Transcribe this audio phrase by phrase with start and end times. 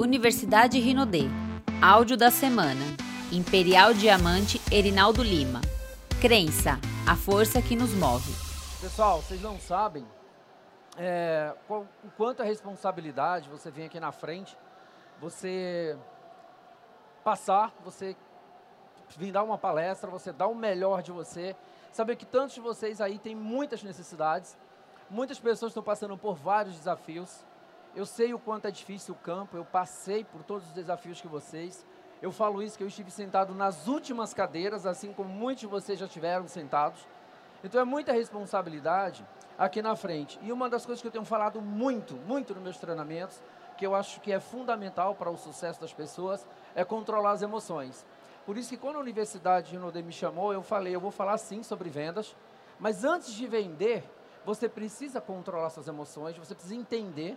[0.00, 1.24] Universidade Rinodê.
[1.82, 2.80] Áudio da semana.
[3.30, 5.60] Imperial Diamante Erinaldo Lima.
[6.22, 8.32] Crença, a força que nos move.
[8.80, 10.06] Pessoal, vocês não sabem
[10.96, 11.84] é, o
[12.16, 14.56] quanto é responsabilidade você vem aqui na frente,
[15.20, 15.98] você
[17.22, 18.16] passar, você
[19.18, 21.54] vir dar uma palestra, você dar o melhor de você,
[21.92, 24.56] saber que tantos de vocês aí têm muitas necessidades,
[25.10, 27.44] muitas pessoas estão passando por vários desafios.
[27.94, 31.26] Eu sei o quanto é difícil o campo, eu passei por todos os desafios que
[31.26, 31.84] vocês.
[32.22, 35.98] Eu falo isso que eu estive sentado nas últimas cadeiras, assim como muitos de vocês
[35.98, 37.06] já estiveram sentados.
[37.64, 39.26] Então é muita responsabilidade
[39.58, 40.38] aqui na frente.
[40.42, 43.42] E uma das coisas que eu tenho falado muito, muito nos meus treinamentos,
[43.76, 48.06] que eu acho que é fundamental para o sucesso das pessoas, é controlar as emoções.
[48.46, 51.38] Por isso que quando a Universidade de Rinode me chamou, eu falei, eu vou falar
[51.38, 52.36] sim sobre vendas,
[52.78, 54.04] mas antes de vender,
[54.44, 57.36] você precisa controlar suas emoções, você precisa entender.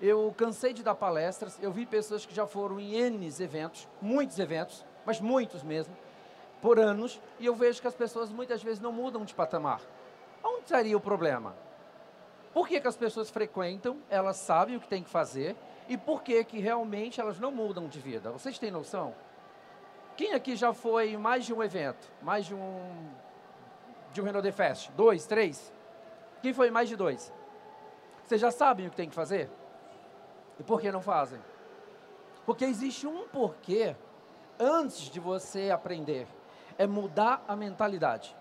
[0.00, 4.38] Eu cansei de dar palestras, eu vi pessoas que já foram em N eventos, muitos
[4.38, 5.96] eventos, mas muitos mesmo,
[6.60, 9.80] por anos, e eu vejo que as pessoas muitas vezes não mudam de patamar.
[10.42, 11.54] Onde estaria o problema?
[12.52, 15.56] Por que, que as pessoas frequentam, elas sabem o que tem que fazer,
[15.88, 18.30] e por que, que realmente elas não mudam de vida?
[18.30, 19.14] Vocês têm noção?
[20.16, 22.10] Quem aqui já foi em mais de um evento?
[22.22, 23.10] Mais de um
[24.12, 24.90] de um Renault Fest?
[24.92, 25.72] Dois, três?
[26.42, 27.32] Quem foi em mais de dois?
[28.24, 29.48] Vocês já sabem o que tem que fazer?
[30.58, 31.40] E por que não fazem?
[32.44, 33.96] Porque existe um porquê
[34.58, 36.26] antes de você aprender.
[36.78, 38.34] É mudar a mentalidade.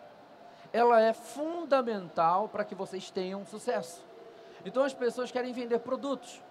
[0.72, 4.06] Ela é fundamental para que vocês tenham sucesso.
[4.66, 6.42] Então as pessoas querem vender produtos.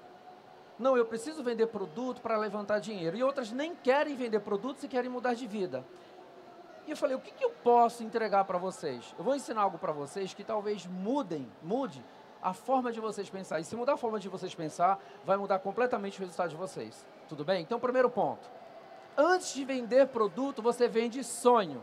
[0.78, 3.16] Não, eu preciso vender produto para levantar dinheiro.
[3.16, 5.84] E outras nem querem vender produtos e querem mudar de vida.
[6.86, 9.14] E eu falei, o que, que eu posso entregar para vocês?
[9.18, 12.02] Eu vou ensinar algo para vocês que talvez mudem, mude
[12.42, 13.60] a forma de vocês pensar.
[13.60, 17.06] E se mudar a forma de vocês pensar, vai mudar completamente o resultado de vocês.
[17.28, 17.62] Tudo bem?
[17.62, 18.48] Então, primeiro ponto.
[19.16, 21.82] Antes de vender produto, você vende sonho.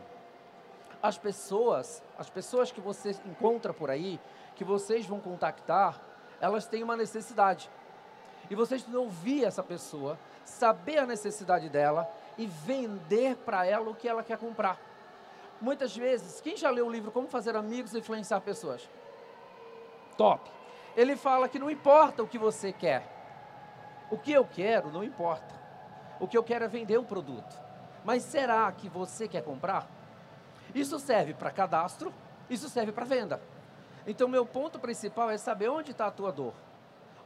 [1.02, 4.18] As pessoas, as pessoas que você encontra por aí,
[4.56, 6.00] que vocês vão contactar,
[6.40, 7.70] elas têm uma necessidade.
[8.50, 13.94] E vocês precisam ouvir essa pessoa, saber a necessidade dela e vender para ela o
[13.94, 14.80] que ela quer comprar.
[15.60, 18.88] Muitas vezes, quem já leu o livro Como Fazer Amigos e Influenciar Pessoas?
[20.18, 20.50] Top.
[20.96, 23.06] Ele fala que não importa o que você quer.
[24.10, 25.54] O que eu quero não importa.
[26.18, 27.56] O que eu quero é vender um produto.
[28.04, 29.88] Mas será que você quer comprar?
[30.74, 32.12] Isso serve para cadastro,
[32.50, 33.40] isso serve para venda.
[34.06, 36.54] Então, meu ponto principal é saber onde está a tua dor.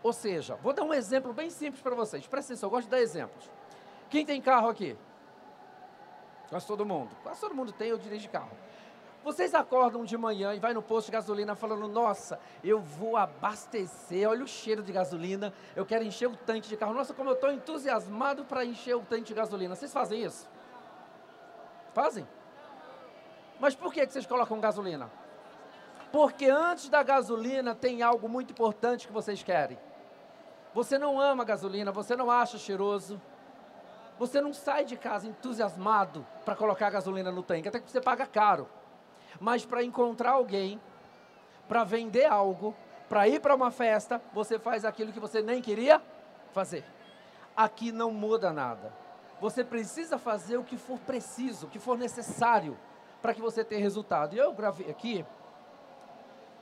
[0.03, 2.27] Ou seja, vou dar um exemplo bem simples para vocês.
[2.27, 3.49] Presta atenção, eu gosto de dar exemplos.
[4.11, 4.97] Quem tem carro aqui?
[6.51, 7.11] Quase todo mundo.
[7.23, 8.51] Quase todo mundo tem, eu dirijo carro.
[9.25, 14.29] Vocês acordam de manhã e vai no posto de gasolina falando, nossa, eu vou abastecer,
[14.29, 16.93] olha o cheiro de gasolina, eu quero encher o tanque de carro.
[16.93, 19.77] Nossa, como eu estou entusiasmado para encher o tanque de gasolina.
[19.77, 20.49] Vocês fazem isso?
[21.95, 22.27] Fazem?
[23.61, 25.09] Mas por que, que vocês colocam gasolina?
[26.11, 29.79] Porque antes da gasolina tem algo muito importante que vocês querem.
[30.75, 33.21] Você não ama gasolina, você não acha cheiroso.
[34.19, 38.27] Você não sai de casa entusiasmado para colocar gasolina no tanque, até que você paga
[38.27, 38.69] caro.
[39.41, 40.81] Mas para encontrar alguém,
[41.69, 42.75] para vender algo,
[43.09, 46.01] para ir para uma festa, você faz aquilo que você nem queria
[46.53, 46.85] fazer.
[47.57, 48.93] Aqui não muda nada.
[49.41, 52.79] Você precisa fazer o que for preciso, o que for necessário
[53.21, 54.35] para que você tenha resultado.
[54.35, 55.25] E eu gravei aqui,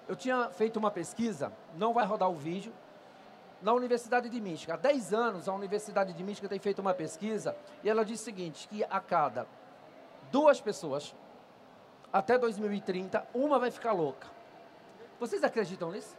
[0.08, 2.72] eu tinha feito uma pesquisa, não vai rodar o vídeo,
[3.62, 4.74] na Universidade de Michigan.
[4.74, 7.54] Há 10 anos, a Universidade de Michigan tem feito uma pesquisa
[7.84, 9.46] e ela diz o seguinte, que a cada
[10.32, 11.14] duas pessoas,
[12.12, 14.28] até 2030, uma vai ficar louca.
[15.18, 16.16] Vocês acreditam nisso?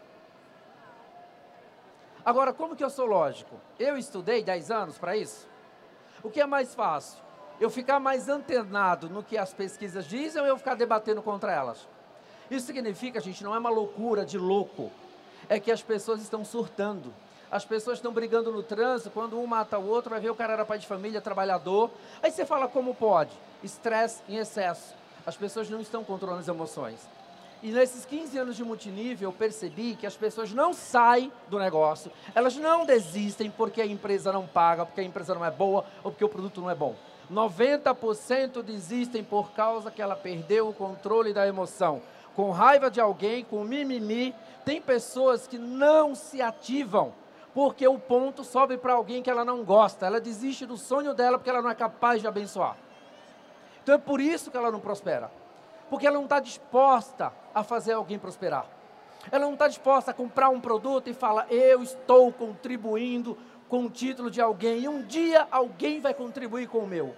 [2.24, 3.59] Agora, como que eu sou lógico?
[3.79, 5.47] Eu estudei 10 anos para isso?
[6.24, 7.19] O que é mais fácil?
[7.59, 11.88] Eu ficar mais antenado no que as pesquisas dizem ou eu ficar debatendo contra elas?
[12.50, 14.91] Isso significa, gente, não é uma loucura de louco.
[15.50, 17.13] É que as pessoas estão surtando.
[17.50, 20.53] As pessoas estão brigando no trânsito, quando um mata o outro, vai ver o cara
[20.53, 21.91] era pai de família, trabalhador.
[22.22, 23.32] Aí você fala como pode?
[23.64, 25.00] Estresse em excesso.
[25.26, 27.08] As pessoas não estão controlando as emoções.
[27.64, 32.12] E nesses 15 anos de multinível, eu percebi que as pessoas não saem do negócio,
[32.34, 36.12] elas não desistem porque a empresa não paga, porque a empresa não é boa ou
[36.12, 36.96] porque o produto não é bom.
[37.32, 42.02] 90% desistem por causa que ela perdeu o controle da emoção.
[42.35, 44.34] Com raiva de alguém, com mimimi,
[44.66, 47.14] tem pessoas que não se ativam
[47.53, 51.38] porque o ponto sobe para alguém que ela não gosta, ela desiste do sonho dela
[51.38, 52.76] porque ela não é capaz de abençoar.
[53.83, 55.31] Então é por isso que ela não prospera,
[55.89, 58.66] porque ela não está disposta a fazer alguém prosperar.
[59.31, 63.37] Ela não está disposta a comprar um produto e falar, eu estou contribuindo
[63.67, 67.16] com o título de alguém e um dia alguém vai contribuir com o meu.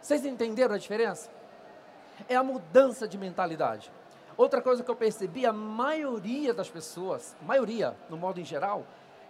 [0.00, 1.30] Vocês entenderam a diferença?
[2.28, 3.92] É a mudança de mentalidade.
[4.36, 8.84] Outra coisa que eu percebi, a maioria das pessoas, maioria, no modo em geral,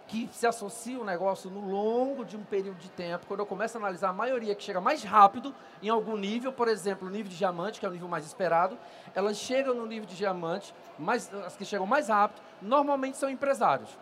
[0.07, 3.77] que se associa o negócio no longo de um período de tempo, quando eu começo
[3.77, 7.29] a analisar a maioria que chega mais rápido em algum nível, por exemplo, o nível
[7.29, 8.77] de diamante, que é o nível mais esperado,
[9.15, 13.97] elas chegam no nível de diamante, mas as que chegam mais rápido, normalmente são empresários.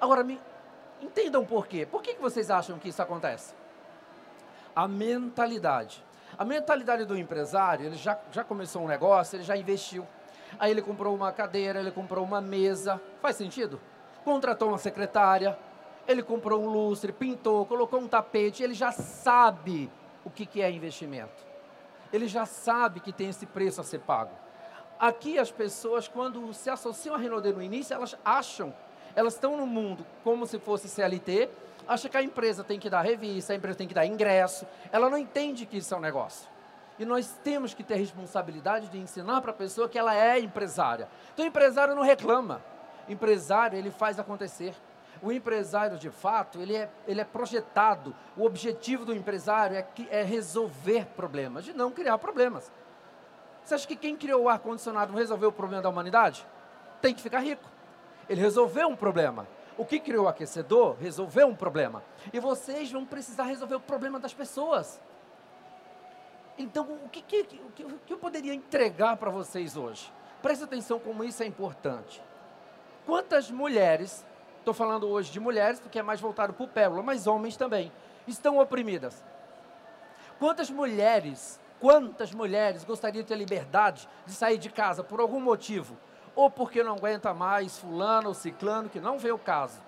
[0.00, 0.40] Agora, me
[1.00, 1.86] entendam por quê.
[1.86, 3.54] Por que, que vocês acham que isso acontece?
[4.74, 6.04] A mentalidade.
[6.36, 10.06] A mentalidade do empresário, ele já, já começou um negócio, ele já investiu.
[10.58, 13.00] Aí ele comprou uma cadeira, ele comprou uma mesa.
[13.20, 13.80] Faz sentido?
[14.24, 15.58] Contratou uma secretária,
[16.08, 19.90] ele comprou um lustre, pintou, colocou um tapete, ele já sabe
[20.24, 21.44] o que, que é investimento.
[22.12, 24.30] Ele já sabe que tem esse preço a ser pago.
[24.98, 28.74] Aqui as pessoas, quando se associam a Renaudê no início, elas acham,
[29.14, 31.50] elas estão no mundo como se fosse CLT,
[31.86, 34.66] acha que a empresa tem que dar revista, a empresa tem que dar ingresso.
[34.92, 36.48] Ela não entende que isso é um negócio.
[36.98, 41.08] E nós temos que ter responsabilidade de ensinar para a pessoa que ela é empresária.
[41.32, 42.62] Então, o empresário não reclama.
[43.08, 44.74] O empresário, ele faz acontecer.
[45.22, 48.14] O empresário, de fato, ele é, ele é projetado.
[48.36, 52.70] O objetivo do empresário é, é resolver problemas, de não criar problemas.
[53.64, 56.46] Você acha que quem criou o ar-condicionado não resolveu o problema da humanidade?
[57.00, 57.68] Tem que ficar rico.
[58.28, 59.46] Ele resolveu um problema.
[59.76, 62.02] O que criou o aquecedor resolveu um problema.
[62.32, 65.00] E vocês vão precisar resolver o problema das pessoas.
[66.56, 70.12] Então, o que, que, que, que eu poderia entregar para vocês hoje?
[70.40, 72.22] Preste atenção como isso é importante.
[73.06, 74.24] Quantas mulheres,
[74.58, 77.92] estou falando hoje de mulheres, porque é mais voltado para o pérola, mas homens também,
[78.26, 79.22] estão oprimidas?
[80.38, 85.96] Quantas mulheres, quantas mulheres gostariam de ter liberdade de sair de casa por algum motivo?
[86.34, 89.80] ou porque não aguenta mais fulano ou ciclano, que não vê o caso.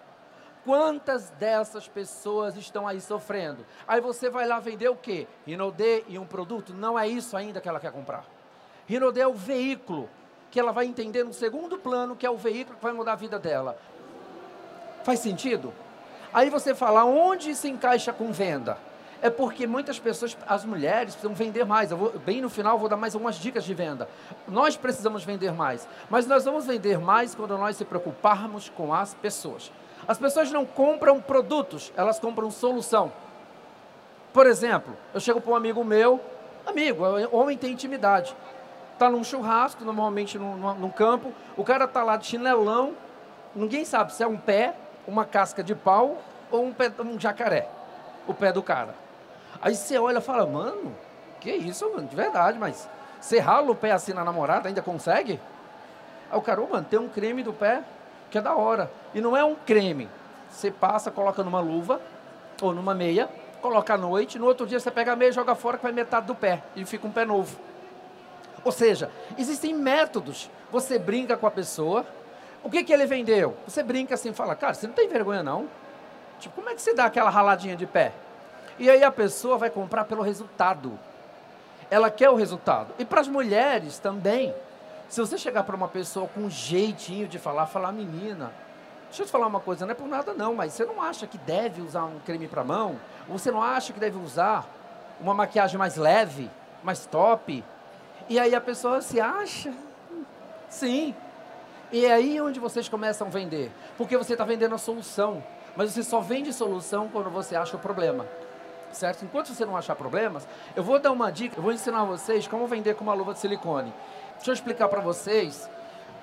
[0.64, 3.64] Quantas dessas pessoas estão aí sofrendo?
[3.86, 5.26] Aí você vai lá vender o quê?
[5.46, 6.74] Rinodê e um produto?
[6.74, 8.24] Não é isso ainda que ela quer comprar.
[8.86, 10.08] Rinodê é o veículo
[10.50, 13.16] que ela vai entender no segundo plano, que é o veículo que vai mudar a
[13.16, 13.78] vida dela.
[15.04, 15.72] Faz sentido?
[16.32, 18.78] Aí você fala, onde se encaixa com venda?
[19.22, 21.90] é porque muitas pessoas, as mulheres, precisam vender mais.
[21.90, 24.08] Vou, bem no final, vou dar mais algumas dicas de venda.
[24.46, 29.14] Nós precisamos vender mais, mas nós vamos vender mais quando nós se preocuparmos com as
[29.14, 29.72] pessoas.
[30.06, 33.12] As pessoas não compram produtos, elas compram solução.
[34.32, 36.20] Por exemplo, eu chego para um amigo meu,
[36.66, 37.02] amigo,
[37.32, 38.36] homem tem intimidade.
[38.96, 42.94] Está num churrasco, normalmente num, num campo, o cara está lá de chinelão,
[43.54, 44.74] ninguém sabe se é um pé,
[45.06, 46.16] uma casca de pau
[46.50, 47.68] ou um, pé, um jacaré,
[48.26, 48.94] o pé do cara.
[49.60, 50.96] Aí você olha e fala, mano,
[51.40, 52.88] que isso, mano, de verdade, mas
[53.20, 55.38] você rala o pé assim na namorada, ainda consegue?
[56.30, 57.82] Aí o cara, oh, mano, tem um creme do pé
[58.30, 58.90] que é da hora.
[59.14, 60.08] E não é um creme.
[60.48, 62.00] Você passa, coloca numa luva
[62.62, 63.28] ou numa meia,
[63.60, 65.92] coloca à noite, no outro dia você pega a meia e joga fora que vai
[65.92, 67.58] metade do pé e fica um pé novo.
[68.66, 70.50] Ou seja, existem métodos.
[70.72, 72.04] Você brinca com a pessoa.
[72.64, 73.56] O que, que ele vendeu?
[73.64, 75.68] Você brinca assim, fala, cara, você não tem vergonha não?
[76.40, 78.12] Tipo, como é que você dá aquela raladinha de pé?
[78.76, 80.98] E aí a pessoa vai comprar pelo resultado.
[81.88, 82.92] Ela quer o resultado.
[82.98, 84.52] E para as mulheres também.
[85.08, 88.50] Se você chegar para uma pessoa com um jeitinho de falar, falar, menina,
[89.04, 91.24] deixa eu te falar uma coisa, não é por nada não, mas você não acha
[91.24, 92.96] que deve usar um creme para mão?
[93.28, 94.68] Você não acha que deve usar
[95.20, 96.50] uma maquiagem mais leve,
[96.82, 97.64] mais top?
[98.28, 99.72] E aí a pessoa se acha,
[100.68, 101.14] sim.
[101.92, 103.70] E é aí onde vocês começam a vender.
[103.96, 105.42] Porque você está vendendo a solução.
[105.76, 108.26] Mas você só vende solução quando você acha o problema
[108.96, 109.24] certo?
[109.24, 112.66] Enquanto você não achar problemas, eu vou dar uma dica, eu vou ensinar vocês como
[112.66, 113.92] vender com uma luva de silicone.
[114.36, 115.68] Deixa eu explicar para vocês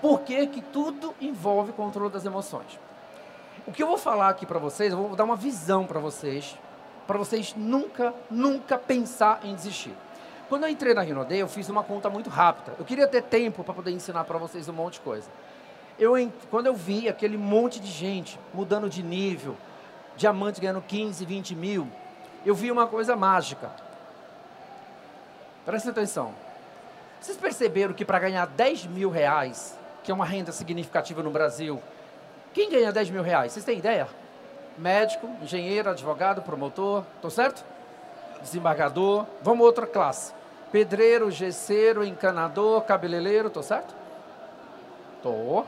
[0.01, 2.79] por que, que tudo envolve controle das emoções.
[3.65, 6.57] O que eu vou falar aqui para vocês, eu vou dar uma visão para vocês,
[7.07, 9.95] para vocês nunca, nunca pensar em desistir.
[10.53, 12.75] Quando eu entrei na Rinode, eu fiz uma conta muito rápida.
[12.77, 15.27] Eu queria ter tempo para poder ensinar para vocês um monte de coisa.
[15.97, 16.13] Eu,
[16.51, 19.57] quando eu vi aquele monte de gente mudando de nível,
[20.15, 21.87] diamantes ganhando 15, 20 mil,
[22.45, 23.71] eu vi uma coisa mágica.
[25.65, 26.35] Presta atenção.
[27.19, 31.81] Vocês perceberam que para ganhar 10 mil reais, que é uma renda significativa no Brasil,
[32.53, 33.53] quem ganha 10 mil reais?
[33.53, 34.07] Vocês têm ideia?
[34.77, 37.65] Médico, engenheiro, advogado, promotor, tô certo?
[38.43, 40.42] Desembargador, vamos outra classe.
[40.73, 43.95] Pedreiro, gesseiro, encanador, cabeleireiro, tô certo?
[45.21, 45.63] Tô.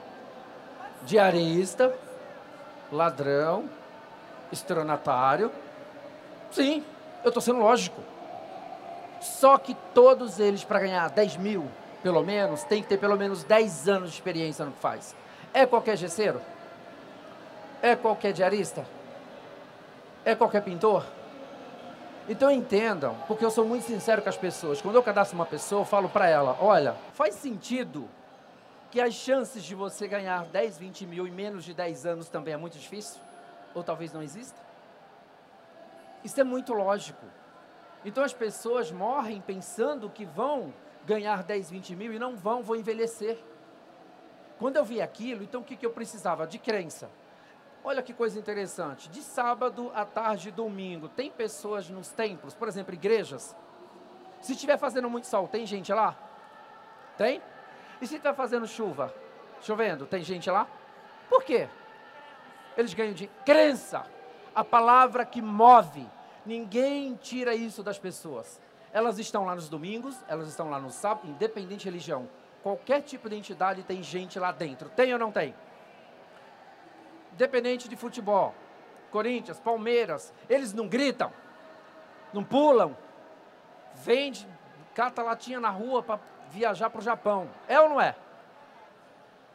[1.03, 1.95] Diarista,
[2.91, 3.69] ladrão,
[4.51, 5.49] estronatário,
[6.55, 6.85] Sim,
[7.21, 8.01] eu estou sendo lógico.
[9.19, 11.65] Só que todos eles, para ganhar 10 mil,
[12.01, 15.13] pelo menos, tem que ter pelo menos 10 anos de experiência no que faz.
[15.53, 16.41] É qualquer gesseiro?
[17.81, 18.85] É qualquer diarista?
[20.23, 21.05] É qualquer pintor?
[22.27, 24.81] Então entendam, porque eu sou muito sincero com as pessoas.
[24.81, 28.09] Quando eu cadastro uma pessoa, eu falo para ela: olha, faz sentido
[28.89, 32.53] que as chances de você ganhar 10, 20 mil em menos de 10 anos também
[32.53, 33.21] é muito difícil?
[33.75, 34.59] Ou talvez não exista?
[36.23, 37.25] Isso é muito lógico.
[38.03, 40.73] Então as pessoas morrem pensando que vão
[41.05, 43.37] ganhar 10, 20 mil e não vão, vão envelhecer.
[44.57, 46.47] Quando eu vi aquilo, então o que, que eu precisava?
[46.47, 47.09] De crença.
[47.87, 49.07] Olha que coisa interessante.
[49.09, 53.55] De sábado à tarde, domingo, tem pessoas nos templos, por exemplo, igrejas.
[54.41, 56.17] Se estiver fazendo muito sol, tem gente lá?
[57.15, 57.39] Tem?
[58.01, 59.13] E se está fazendo chuva?
[59.61, 60.67] Chovendo, tem gente lá?
[61.29, 61.69] Por quê?
[62.75, 64.03] Eles ganham de crença.
[64.55, 66.07] A palavra que move.
[66.43, 68.59] Ninguém tira isso das pessoas.
[68.91, 72.27] Elas estão lá nos domingos, elas estão lá no sábado, independente de religião.
[72.63, 74.89] Qualquer tipo de entidade tem gente lá dentro.
[74.89, 75.53] Tem ou não tem?
[77.35, 78.55] Independente de futebol.
[79.11, 81.31] Corinthians, Palmeiras, eles não gritam,
[82.33, 82.97] não pulam,
[83.93, 84.45] vende,
[84.93, 87.49] cata latinha na rua para viajar para o Japão.
[87.67, 88.15] É ou não é?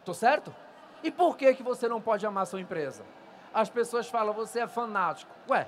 [0.04, 0.54] Tô certo?
[1.02, 3.04] E por que, que você não pode amar sua empresa?
[3.52, 5.32] As pessoas falam, você é fanático.
[5.48, 5.66] Ué,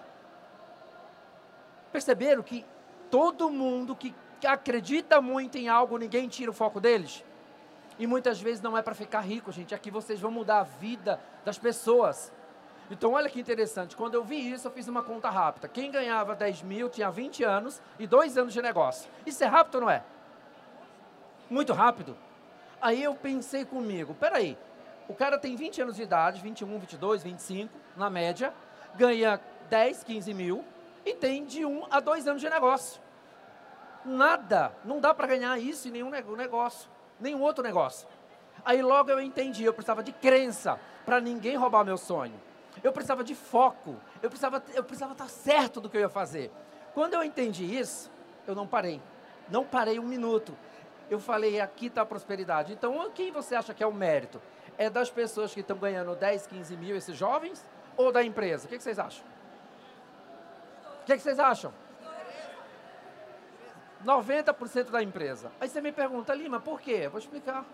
[1.91, 2.65] perceberam que
[3.11, 4.15] todo mundo que
[4.47, 7.25] acredita muito em algo, ninguém tira o foco deles?
[8.03, 9.77] E muitas vezes não é para ficar rico, gente.
[9.77, 12.33] Aqui vocês vão mudar a vida das pessoas.
[12.91, 13.95] Então, olha que interessante.
[13.95, 15.69] Quando eu vi isso, eu fiz uma conta rápida.
[15.69, 19.09] Quem ganhava 10 mil tinha 20 anos e 2 anos de negócio.
[19.25, 20.03] Isso é rápido ou não é?
[21.49, 22.17] Muito rápido.
[22.81, 24.59] Aí eu pensei comigo: peraí,
[25.07, 28.53] o cara tem 20 anos de idade, 21, 22, 25, na média,
[28.97, 29.41] ganha
[29.71, 30.65] 10, 15 mil
[31.07, 33.01] e tem de 1 a 2 anos de negócio.
[34.05, 36.91] Nada, não dá para ganhar isso em nenhum negócio
[37.23, 38.09] nenhum outro negócio.
[38.65, 42.39] Aí logo eu entendi, eu precisava de crença para ninguém roubar meu sonho.
[42.83, 46.51] Eu precisava de foco, eu precisava, eu precisava estar certo do que eu ia fazer.
[46.95, 48.11] Quando eu entendi isso,
[48.47, 49.01] eu não parei.
[49.49, 50.57] Não parei um minuto.
[51.11, 52.73] Eu falei, aqui está a prosperidade.
[52.73, 54.41] Então, quem você acha que é o mérito?
[54.79, 57.67] É das pessoas que estão ganhando 10, 15 mil, esses jovens?
[57.97, 58.67] Ou da empresa?
[58.67, 59.25] O que, que vocês acham?
[61.03, 61.73] O que, que vocês acham?
[64.05, 65.51] 90% da empresa.
[65.61, 67.09] Aí você me pergunta, Lima, por quê?
[67.09, 67.65] Vou explicar.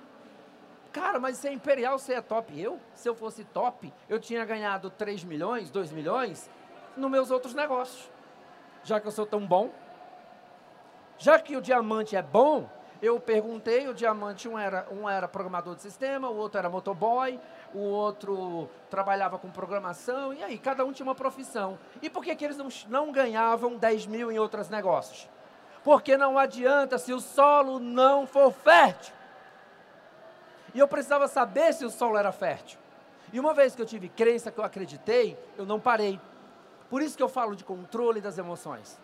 [0.92, 2.58] Cara, mas se é imperial, você é top.
[2.61, 6.50] Eu, se eu fosse top, eu tinha ganhado 3 milhões, 2 milhões
[6.97, 8.11] nos meus outros negócios.
[8.82, 9.70] Já que eu sou tão bom.
[11.18, 12.68] Já que o diamante é bom,
[13.02, 17.38] eu perguntei, o diamante, um era, um era programador de sistema, o outro era motoboy,
[17.75, 21.78] o outro trabalhava com programação, e aí, cada um tinha uma profissão.
[22.00, 25.28] E por que, que eles não, não ganhavam 10 mil em outros negócios?
[25.88, 29.14] Porque não adianta se o solo não for fértil.
[30.75, 32.78] E eu precisava saber se o solo era fértil.
[33.33, 36.21] E uma vez que eu tive crença, que eu acreditei, eu não parei.
[36.90, 39.00] Por isso que eu falo de controle das emoções.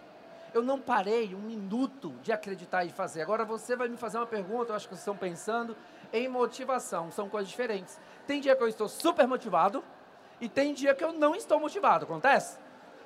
[0.53, 3.23] Eu não parei um minuto de acreditar e fazer.
[3.23, 5.75] Agora você vai me fazer uma pergunta, eu acho que vocês estão pensando
[6.13, 7.11] em motivação.
[7.11, 7.99] São coisas diferentes.
[8.27, 9.83] Tem dia que eu estou super motivado
[10.39, 12.05] e tem dia que eu não estou motivado.
[12.05, 12.59] Acontece?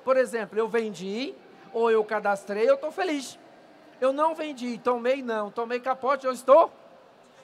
[0.03, 1.33] Por exemplo, eu vendi
[1.71, 3.39] ou eu cadastrei, eu estou feliz.
[3.99, 6.71] Eu não vendi, tomei não, tomei capote, eu estou.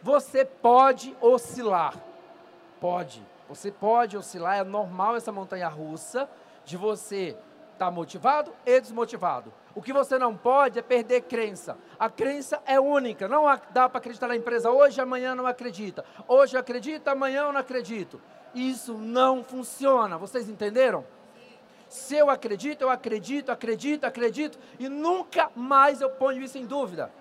[0.02, 1.94] Você pode oscilar.
[2.80, 3.26] Pode.
[3.50, 6.30] Você pode oscilar, é normal essa montanha russa
[6.64, 7.38] de você
[7.74, 9.54] estar tá motivado e desmotivado.
[9.76, 11.78] O que você não pode é perder crença.
[12.00, 13.28] A crença é única.
[13.28, 16.06] Não dá para acreditar na empresa hoje, amanhã não acredita.
[16.28, 18.22] Hoje acredita, amanhã eu não acredito.
[18.54, 20.18] Isso não funciona.
[20.18, 21.06] Vocês entenderam?
[21.88, 27.12] Se eu acredito, eu acredito, acredito, acredito, e nunca mais eu ponho isso em dúvida.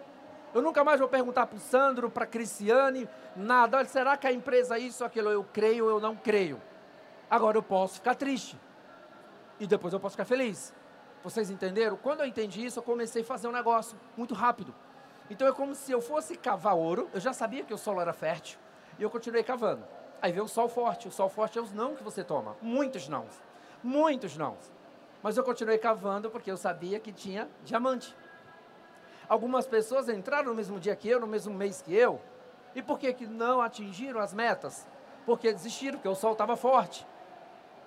[0.54, 3.76] Eu nunca mais vou perguntar para o Sandro, para a Cristiane, nada.
[3.76, 5.28] Olha, será que a empresa é isso ou aquilo?
[5.28, 6.62] Eu creio ou eu não creio.
[7.28, 8.58] Agora eu posso ficar triste.
[9.58, 10.72] E depois eu posso ficar feliz.
[11.24, 11.96] Vocês entenderam?
[11.96, 14.72] Quando eu entendi isso, eu comecei a fazer um negócio muito rápido.
[15.28, 17.08] Então é como se eu fosse cavar ouro.
[17.12, 18.58] Eu já sabia que o solo era fértil.
[18.98, 19.84] E eu continuei cavando.
[20.22, 21.08] Aí veio o sol forte.
[21.08, 22.56] O sol forte é os não que você toma.
[22.62, 23.26] Muitos não.
[23.84, 24.56] Muitos não.
[25.22, 28.16] Mas eu continuei cavando porque eu sabia que tinha diamante.
[29.28, 32.18] Algumas pessoas entraram no mesmo dia que eu, no mesmo mês que eu.
[32.74, 34.86] E por que, que não atingiram as metas?
[35.26, 37.06] Porque desistiram, porque o sol estava forte.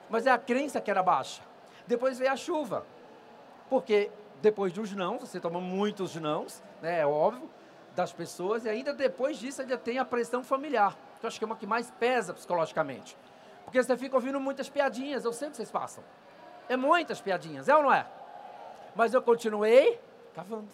[0.08, 1.42] Mas é a crença que era baixa.
[1.88, 2.86] Depois veio a chuva.
[3.68, 7.50] Porque depois dos não, você toma muitos nãos, né, é óbvio,
[7.96, 11.44] das pessoas, e ainda depois disso ainda tem a pressão familiar, que eu acho que
[11.44, 13.18] é uma que mais pesa psicologicamente.
[13.68, 16.02] Porque você fica ouvindo muitas piadinhas, eu sei que vocês passam.
[16.70, 18.08] É muitas piadinhas, é ou não é?
[18.96, 20.00] Mas eu continuei
[20.34, 20.70] cavando.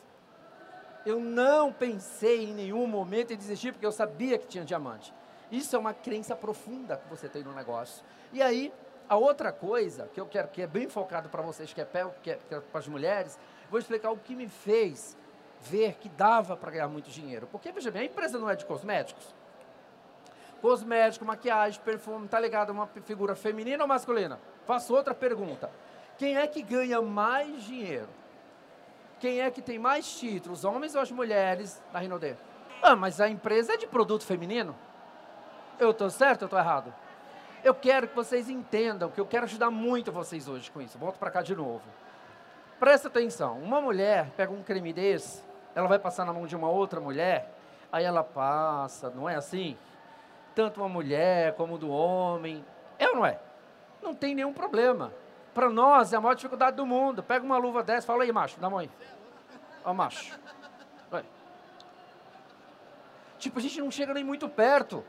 [1.03, 5.11] Eu não pensei em nenhum momento em desistir, porque eu sabia que tinha diamante.
[5.51, 8.05] Isso é uma crença profunda que você tem no negócio.
[8.31, 8.71] E aí,
[9.09, 11.85] A outra coisa que eu quero, que é bem focado para vocês, que é,
[12.21, 13.37] que é, que é para as mulheres,
[13.69, 15.17] vou explicar o que me fez
[15.61, 17.47] ver que dava para ganhar muito dinheiro.
[17.51, 19.35] Porque, veja bem, a empresa não é de cosméticos.
[20.63, 24.39] Cosmético, maquiagem, perfume, tá ligado uma figura feminina ou masculina?
[24.65, 25.69] Faço outra pergunta.
[26.17, 28.07] Quem é que ganha mais dinheiro?
[29.19, 32.37] Quem é que tem mais títulos, homens ou as mulheres na Rinode?
[32.81, 34.73] Ah, mas a empresa é de produto feminino?
[35.77, 36.93] Eu estou certo ou estou errado?
[37.61, 40.97] Eu quero que vocês entendam que eu quero ajudar muito vocês hoje com isso.
[40.97, 41.83] Volto para cá de novo.
[42.79, 43.59] Presta atenção.
[43.59, 45.43] Uma mulher pega um creme desse,
[45.75, 47.53] ela vai passar na mão de uma outra mulher,
[47.91, 49.75] aí ela passa, não é assim?
[50.55, 52.63] Tanto uma mulher como do homem.
[52.99, 53.39] É ou não é?
[54.01, 55.13] Não tem nenhum problema.
[55.53, 57.23] Para nós é a maior dificuldade do mundo.
[57.23, 58.89] Pega uma luva dessa, fala aí, macho, dá mão aí.
[59.83, 60.39] Ó, macho.
[61.09, 61.23] Vai.
[63.37, 65.03] Tipo, a gente não chega nem muito perto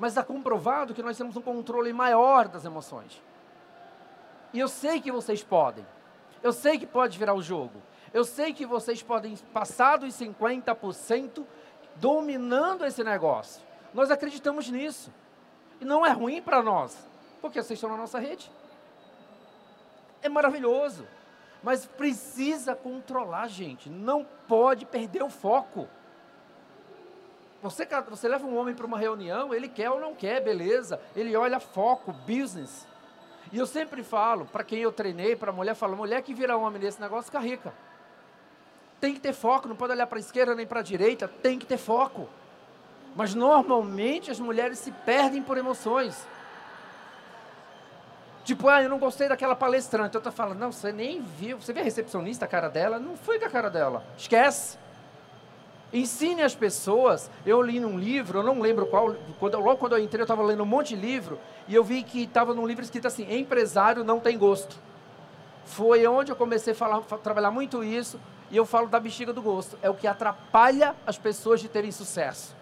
[0.00, 3.22] mas está comprovado que nós temos um controle maior das emoções.
[4.50, 5.86] E eu sei que vocês podem.
[6.42, 7.82] Eu sei que pode virar o jogo.
[8.10, 11.44] Eu sei que vocês podem passar dos 50%
[11.96, 13.60] dominando esse negócio.
[13.92, 15.12] Nós acreditamos nisso.
[15.80, 16.96] E não é ruim para nós,
[17.40, 18.50] porque vocês estão na nossa rede.
[20.22, 21.06] É maravilhoso.
[21.62, 23.88] Mas precisa controlar, gente.
[23.90, 25.88] Não pode perder o foco.
[27.62, 31.00] Você, você leva um homem para uma reunião, ele quer ou não quer, beleza.
[31.14, 32.86] Ele olha foco, business.
[33.52, 36.80] E eu sempre falo, para quem eu treinei, para mulher, falo, mulher que vira homem
[36.80, 37.74] nesse negócio fica rica.
[39.00, 41.58] Tem que ter foco, não pode olhar para a esquerda nem para a direita, tem
[41.58, 42.28] que ter foco.
[43.14, 46.26] Mas normalmente as mulheres se perdem por emoções.
[48.44, 50.16] Tipo, ah, eu não gostei daquela palestrante.
[50.16, 51.60] Outra fala, não, você nem viu.
[51.60, 52.98] Você vê a recepcionista, a cara dela?
[52.98, 54.04] Não foi com a cara dela.
[54.16, 54.78] Esquece.
[55.92, 57.30] Ensine as pessoas.
[57.44, 60.42] Eu li num livro, eu não lembro qual, quando, logo quando eu entrei, eu estava
[60.42, 64.04] lendo um monte de livro, e eu vi que estava num livro escrito assim: empresário
[64.04, 64.76] não tem gosto.
[65.64, 69.42] Foi onde eu comecei a, falar, trabalhar muito isso, e eu falo da bexiga do
[69.42, 69.76] gosto.
[69.82, 72.59] É o que atrapalha as pessoas de terem sucesso.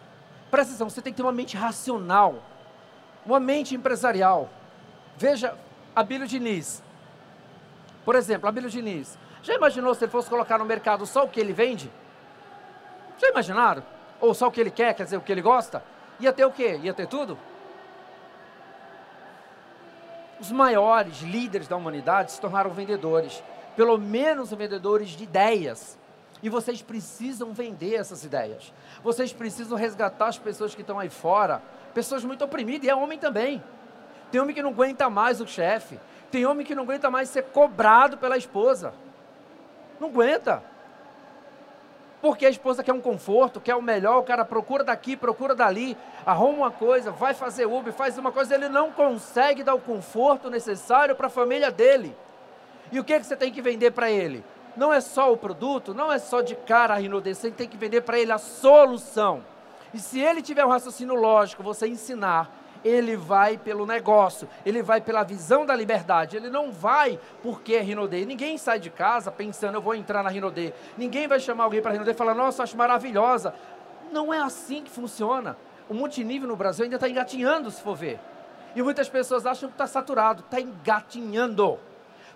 [0.50, 2.42] Presta atenção, você tem que ter uma mente racional,
[3.24, 4.48] uma mente empresarial.
[5.16, 5.56] Veja,
[5.94, 6.82] Abílio Diniz.
[8.04, 9.18] Por exemplo, Abílio Diniz.
[9.42, 11.90] Já imaginou se ele fosse colocar no mercado só o que ele vende?
[13.18, 13.82] Já imaginaram?
[14.20, 15.82] Ou só o que ele quer, quer dizer, o que ele gosta?
[16.18, 16.78] Ia ter o quê?
[16.82, 17.38] Ia ter tudo?
[20.40, 23.42] Os maiores líderes da humanidade se tornaram vendedores,
[23.76, 25.98] pelo menos vendedores de ideias.
[26.42, 28.72] E vocês precisam vender essas ideias.
[29.02, 31.60] Vocês precisam resgatar as pessoas que estão aí fora,
[31.92, 33.62] pessoas muito oprimidas, e é homem também.
[34.30, 35.98] Tem homem que não aguenta mais o chefe,
[36.30, 38.92] tem homem que não aguenta mais ser cobrado pela esposa.
[39.98, 40.62] Não aguenta.
[42.20, 45.96] Porque a esposa quer um conforto, quer o melhor, o cara procura daqui, procura dali,
[46.26, 50.50] arruma uma coisa, vai fazer Uber, faz uma coisa, ele não consegue dar o conforto
[50.50, 52.14] necessário para a família dele.
[52.90, 54.44] E o que, é que você tem que vender para ele?
[54.78, 58.02] Não é só o produto, não é só de cara a Rinodê, tem que vender
[58.02, 59.42] para ele a solução.
[59.92, 62.48] E se ele tiver um raciocínio lógico, você ensinar,
[62.84, 67.80] ele vai pelo negócio, ele vai pela visão da liberdade, ele não vai porque é
[67.80, 68.24] Rinodê.
[68.24, 70.72] Ninguém sai de casa pensando, eu vou entrar na Rinodê.
[70.96, 73.52] Ninguém vai chamar alguém para Rinodê e falar, nossa, acho maravilhosa.
[74.12, 75.56] Não é assim que funciona.
[75.88, 78.20] O multinível no Brasil ainda está engatinhando, se for ver.
[78.76, 81.80] E muitas pessoas acham que está saturado, está engatinhando.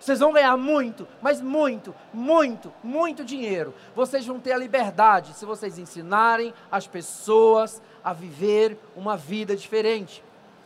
[0.03, 3.73] Vocês vão ganhar muito, mas muito, muito, muito dinheiro.
[3.95, 10.21] Vocês vão ter a liberdade se vocês ensinarem as pessoas a viver uma vida diferente.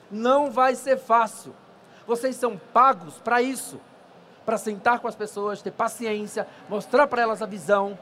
[0.10, 1.54] Não vai ser fácil.
[2.08, 3.80] Vocês são pagos para isso
[4.44, 8.00] para sentar com as pessoas, ter paciência, mostrar para elas a visão.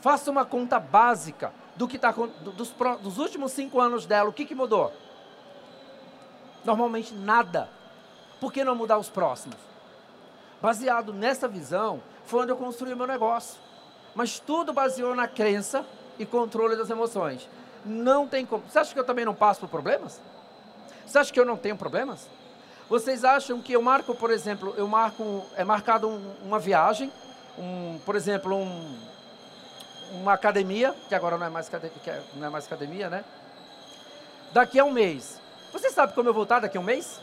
[0.00, 4.30] Faça uma conta básica do que está dos, dos, últimos cinco anos dela.
[4.30, 4.92] O que, que mudou?
[6.64, 7.68] Normalmente nada.
[8.40, 9.75] Por que não mudar os próximos?
[10.60, 13.60] Baseado nessa visão, foi onde eu construí meu negócio.
[14.14, 15.84] Mas tudo baseou na crença
[16.18, 17.48] e controle das emoções.
[17.84, 18.64] Não tem como.
[18.68, 20.20] Você acha que eu também não passo por problemas?
[21.06, 22.28] Você acha que eu não tenho problemas?
[22.88, 27.12] Vocês acham que eu marco, por exemplo, eu marco, é marcado um, uma viagem,
[27.58, 28.98] um, por exemplo, um,
[30.12, 33.24] uma academia, que agora não é, mais, é, não é mais academia, né?
[34.52, 35.40] Daqui a um mês.
[35.72, 37.20] Você sabe como eu vou estar daqui a um mês?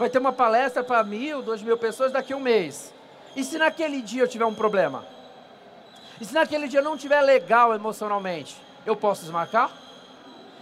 [0.00, 2.90] Vai ter uma palestra para mil, duas mil pessoas daqui a um mês.
[3.36, 5.04] E se naquele dia eu tiver um problema?
[6.18, 8.56] E se naquele dia eu não estiver legal emocionalmente?
[8.86, 9.70] Eu posso desmarcar?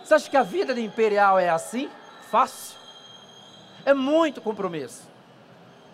[0.02, 1.88] Você acha que a vida de imperial é assim?
[2.28, 2.76] Fácil?
[3.86, 5.08] É muito compromisso.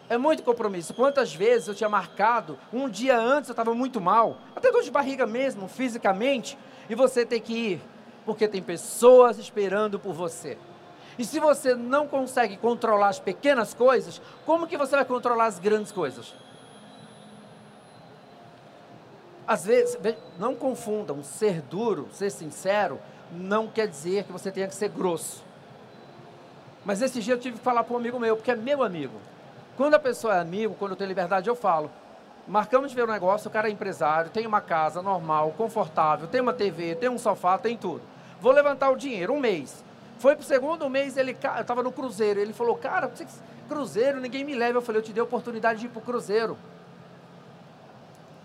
[0.09, 0.95] É muito compromisso.
[0.95, 4.91] Quantas vezes eu tinha marcado, um dia antes eu estava muito mal, até dor de
[4.91, 6.57] barriga mesmo, fisicamente,
[6.89, 7.83] e você tem que ir,
[8.25, 10.57] porque tem pessoas esperando por você.
[11.19, 15.59] E se você não consegue controlar as pequenas coisas, como que você vai controlar as
[15.59, 16.35] grandes coisas?
[19.47, 19.99] Às vezes,
[20.39, 22.99] não confundam ser duro, ser sincero,
[23.31, 25.45] não quer dizer que você tenha que ser grosso.
[26.85, 29.15] Mas esse dia eu tive que falar para um amigo meu, porque é meu amigo.
[29.77, 31.91] Quando a pessoa é amigo, quando eu tenho liberdade, eu falo.
[32.47, 36.41] Marcamos de ver um negócio, o cara é empresário, tem uma casa normal, confortável, tem
[36.41, 38.03] uma TV, tem um sofá, tem tudo.
[38.41, 39.83] Vou levantar o dinheiro, um mês.
[40.25, 43.13] Foi pro segundo mês, ele eu estava no cruzeiro, ele falou, cara,
[43.69, 44.79] cruzeiro, ninguém me leva.
[44.79, 46.57] Eu falei, eu te dei a oportunidade de ir pro cruzeiro.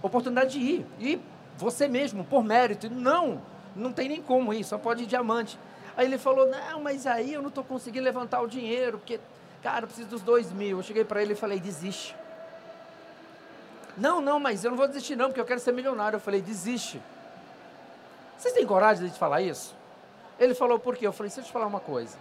[0.01, 0.85] Oportunidade de ir.
[0.99, 1.21] E
[1.55, 2.89] você mesmo, por mérito.
[2.89, 3.41] Não,
[3.73, 5.57] não tem nem como ir, só pode ir diamante.
[5.95, 9.17] Aí ele falou, não, mas aí eu não estou conseguindo levantar o dinheiro, porque,
[9.63, 10.79] cara, eu preciso dos dois mil.
[10.79, 12.13] Eu cheguei para ele e falei, desiste.
[13.95, 16.17] Não, não, mas eu não vou desistir não, porque eu quero ser milionário.
[16.17, 17.01] Eu falei, desiste.
[18.37, 19.78] Vocês têm coragem de falar isso?
[20.39, 21.05] Ele falou, por quê?
[21.05, 22.17] Eu falei, deixa eu te falar uma coisa.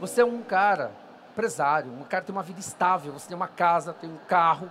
[0.00, 0.92] Você é um cara
[1.32, 4.70] empresário, um cara que tem uma vida estável, você tem uma casa, tem um carro.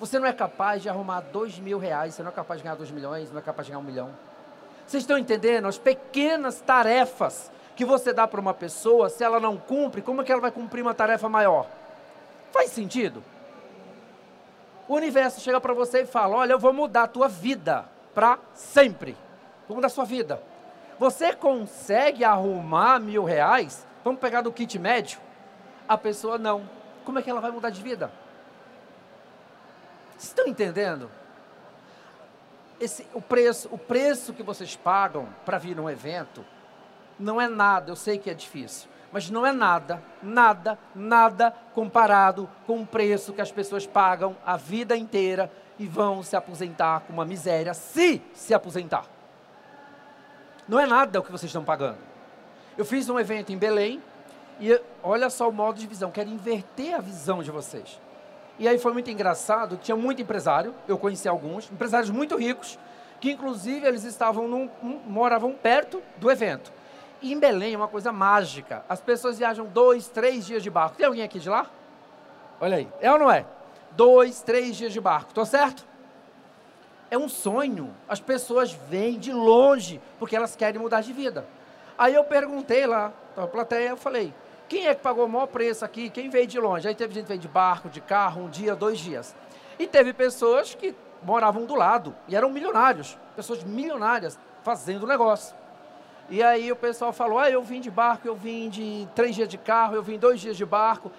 [0.00, 2.74] Você não é capaz de arrumar dois mil reais, você não é capaz de ganhar
[2.74, 4.10] dois milhões, não é capaz de ganhar um milhão.
[4.86, 5.68] Vocês estão entendendo?
[5.68, 10.24] As pequenas tarefas que você dá para uma pessoa, se ela não cumpre, como é
[10.24, 11.66] que ela vai cumprir uma tarefa maior?
[12.50, 13.22] Faz sentido?
[14.88, 17.84] O universo chega para você e fala: Olha, eu vou mudar a tua vida
[18.14, 19.16] para sempre.
[19.68, 20.42] Vou mudar a sua vida.
[21.02, 23.84] Você consegue arrumar mil reais?
[24.04, 25.18] Vamos pegar do kit médio?
[25.88, 26.70] A pessoa não.
[27.04, 28.12] Como é que ela vai mudar de vida?
[30.10, 31.10] Vocês estão entendendo?
[32.78, 36.44] Esse, o, preço, o preço que vocês pagam para vir num evento
[37.18, 42.48] não é nada, eu sei que é difícil, mas não é nada, nada, nada comparado
[42.64, 47.12] com o preço que as pessoas pagam a vida inteira e vão se aposentar com
[47.12, 49.04] uma miséria, se se aposentar.
[50.68, 51.98] Não é nada o que vocês estão pagando.
[52.78, 54.02] Eu fiz um evento em Belém
[54.60, 58.00] e olha só o modo de visão, quero inverter a visão de vocês.
[58.58, 62.78] E aí foi muito engraçado, tinha muito empresário, eu conheci alguns, empresários muito ricos,
[63.20, 66.72] que inclusive eles estavam num, um, moravam perto do evento.
[67.20, 68.84] E em Belém é uma coisa mágica.
[68.88, 70.96] As pessoas viajam dois, três dias de barco.
[70.96, 71.66] Tem alguém aqui de lá?
[72.60, 73.46] Olha aí, é ou não é?
[73.92, 75.86] Dois, três dias de barco, tô certo?
[77.12, 77.94] É um sonho.
[78.08, 81.44] As pessoas vêm de longe porque elas querem mudar de vida.
[81.98, 84.32] Aí eu perguntei lá, na plateia, eu falei:
[84.66, 86.08] quem é que pagou o maior preço aqui?
[86.08, 86.88] Quem veio de longe?
[86.88, 89.36] Aí teve gente que veio de barco, de carro, um dia, dois dias.
[89.78, 95.54] E teve pessoas que moravam do lado e eram milionários, pessoas milionárias fazendo negócio.
[96.30, 99.50] E aí o pessoal falou: ah, eu vim de barco, eu vim de três dias
[99.50, 101.12] de carro, eu vim dois dias de barco.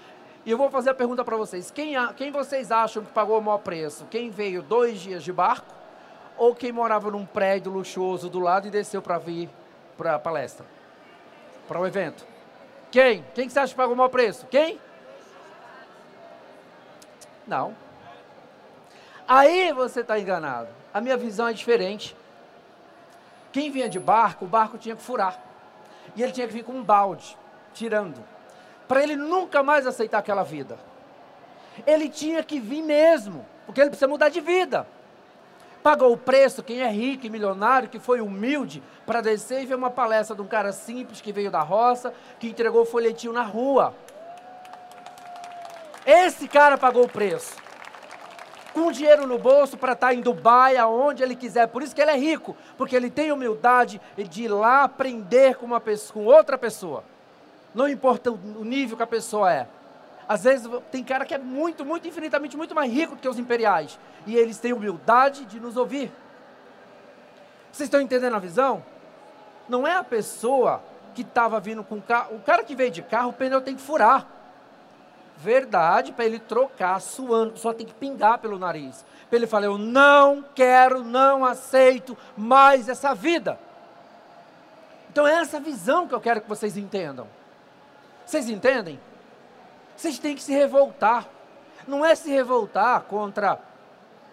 [0.43, 3.41] E eu vou fazer a pergunta para vocês: quem, quem vocês acham que pagou o
[3.43, 4.07] maior preço?
[4.09, 5.82] Quem veio dois dias de barco
[6.37, 9.49] ou quem morava num prédio luxuoso do lado e desceu para vir
[9.97, 10.65] para a palestra,
[11.67, 12.25] para o evento?
[12.91, 13.25] Quem?
[13.33, 14.45] Quem que você acha que pagou o maior preço?
[14.47, 14.79] Quem?
[17.47, 17.75] Não.
[19.27, 20.69] Aí você está enganado.
[20.93, 22.15] A minha visão é diferente.
[23.51, 25.39] Quem vinha de barco, o barco tinha que furar.
[26.15, 27.37] E ele tinha que vir com um balde,
[27.73, 28.23] tirando.
[28.87, 30.77] Para ele nunca mais aceitar aquela vida.
[31.87, 34.85] Ele tinha que vir mesmo, porque ele precisa mudar de vida
[35.83, 39.75] pagou o preço, quem é rico e milionário, que foi humilde, para descer e ver
[39.75, 43.93] uma palestra de um cara simples que veio da roça, que entregou folhetinho na rua.
[46.05, 47.61] Esse cara pagou o preço.
[48.73, 51.67] Com dinheiro no bolso para estar tá em Dubai, aonde ele quiser.
[51.67, 55.65] Por isso que ele é rico, porque ele tem humildade de ir lá aprender com,
[55.65, 57.03] uma pessoa, com outra pessoa.
[57.75, 59.67] Não importa o nível que a pessoa é.
[60.27, 63.39] Às vezes tem cara que é muito, muito, infinitamente muito mais rico do que os
[63.39, 63.99] imperiais.
[64.25, 66.11] E eles têm humildade de nos ouvir.
[67.71, 68.83] Vocês estão entendendo a visão?
[69.67, 70.81] Não é a pessoa
[71.13, 72.35] que estava vindo com carro.
[72.35, 74.27] O cara que veio de carro, o pneu tem que furar.
[75.37, 79.03] Verdade, para ele trocar suando, só tem que pingar pelo nariz.
[79.29, 83.59] Para ele falar: Eu não quero, não aceito mais essa vida.
[85.11, 87.27] Então é essa visão que eu quero que vocês entendam.
[88.25, 88.99] Vocês entendem?
[89.95, 91.27] Vocês têm que se revoltar.
[91.87, 93.59] Não é se revoltar contra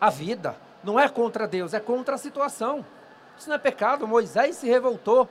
[0.01, 2.85] a vida, não é contra Deus, é contra a situação.
[3.37, 5.29] Isso não é pecado, Moisés se revoltou.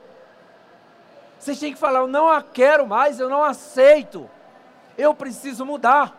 [1.40, 4.30] Vocês têm que falar: eu não a quero mais, eu não aceito,
[4.98, 6.16] eu preciso mudar.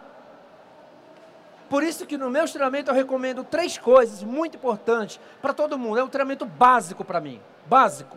[1.69, 6.01] Por isso que no meu treinamento eu recomendo três coisas muito importantes para todo mundo.
[6.01, 8.17] É um treinamento básico para mim, básico.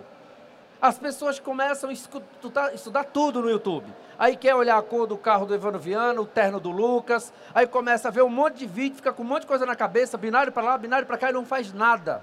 [0.84, 3.88] As pessoas começam a estudar, estudar, tudo no YouTube.
[4.20, 7.32] Aí quer olhar a cor do carro do Evandro Viana, o terno do Lucas.
[7.56, 9.78] Aí começa a ver um monte de vídeo, fica com um monte de coisa na
[9.78, 12.22] cabeça, binário para lá, binário para cá e não faz nada.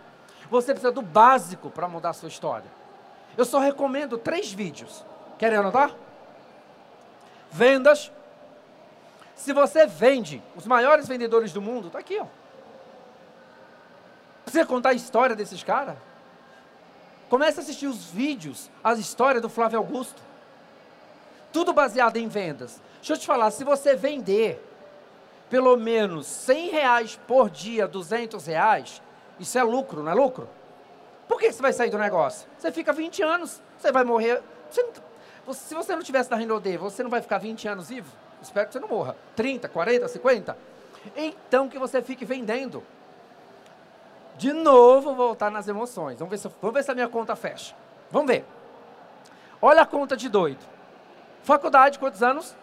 [0.50, 2.70] Você precisa do básico para mudar a sua história.
[3.34, 5.06] Eu só recomendo três vídeos.
[5.38, 5.92] Querem anotar?
[7.50, 8.12] Vendas.
[9.36, 12.26] Se você vende, os maiores vendedores do mundo, está aqui, ó.
[14.66, 15.96] Contar a história desses caras?
[17.30, 20.20] Comece a assistir os vídeos, as histórias do Flávio Augusto.
[21.52, 22.82] Tudo baseado em vendas.
[22.96, 24.60] Deixa eu te falar, se você vender
[25.48, 29.00] pelo menos 100 reais por dia, 200 reais,
[29.38, 30.48] isso é lucro, não é lucro?
[31.28, 32.48] Por que você vai sair do negócio?
[32.58, 34.42] Você fica 20 anos, você vai morrer.
[34.68, 38.10] Você não, se você não tivesse na Rinode, você não vai ficar 20 anos vivo?
[38.42, 39.16] Espero que você não morra.
[39.36, 40.58] 30, 40, 50?
[41.16, 42.82] Então que você fique vendendo.
[44.40, 46.18] De novo, voltar nas emoções.
[46.18, 47.76] Vamos ver se, vamos ver se a minha conta fecha.
[48.10, 48.42] Vamos ver.
[49.60, 50.64] Olha a conta de doido.
[51.42, 52.56] Faculdade, quantos anos?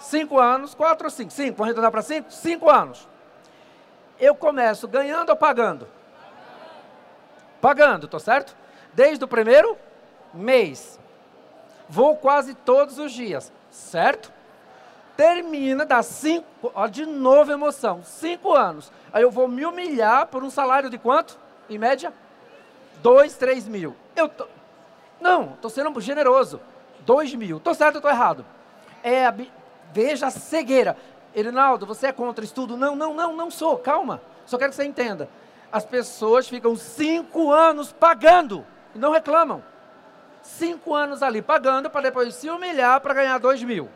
[0.00, 1.30] Cinco anos, quatro ou cinco?
[1.30, 2.32] Cinco, vamos arredondar para cinco?
[2.32, 3.08] Cinco anos.
[4.18, 5.86] Eu começo ganhando ou pagando?
[7.60, 8.56] Pagando, tô certo?
[8.92, 9.78] Desde o primeiro
[10.34, 10.98] mês.
[11.88, 14.32] Vou quase todos os dias, certo?
[15.22, 18.90] Termina, dá cinco, ó, de novo emoção, cinco anos.
[19.12, 21.38] Aí eu vou me humilhar por um salário de quanto?
[21.70, 22.12] Em média?
[23.00, 23.94] Dois, três mil.
[24.16, 24.48] Eu tô,
[25.20, 26.60] não, estou sendo generoso.
[27.06, 27.58] Dois mil.
[27.58, 28.44] Estou certo ou estou errado?
[29.00, 29.32] É,
[29.92, 30.96] veja a cegueira.
[31.32, 32.76] Erinaldo, você é contra estudo?
[32.76, 33.78] Não, não, não, não sou.
[33.78, 34.20] Calma.
[34.44, 35.28] Só quero que você entenda.
[35.70, 39.62] As pessoas ficam cinco anos pagando e não reclamam.
[40.42, 43.88] Cinco anos ali pagando para depois se humilhar para ganhar dois mil.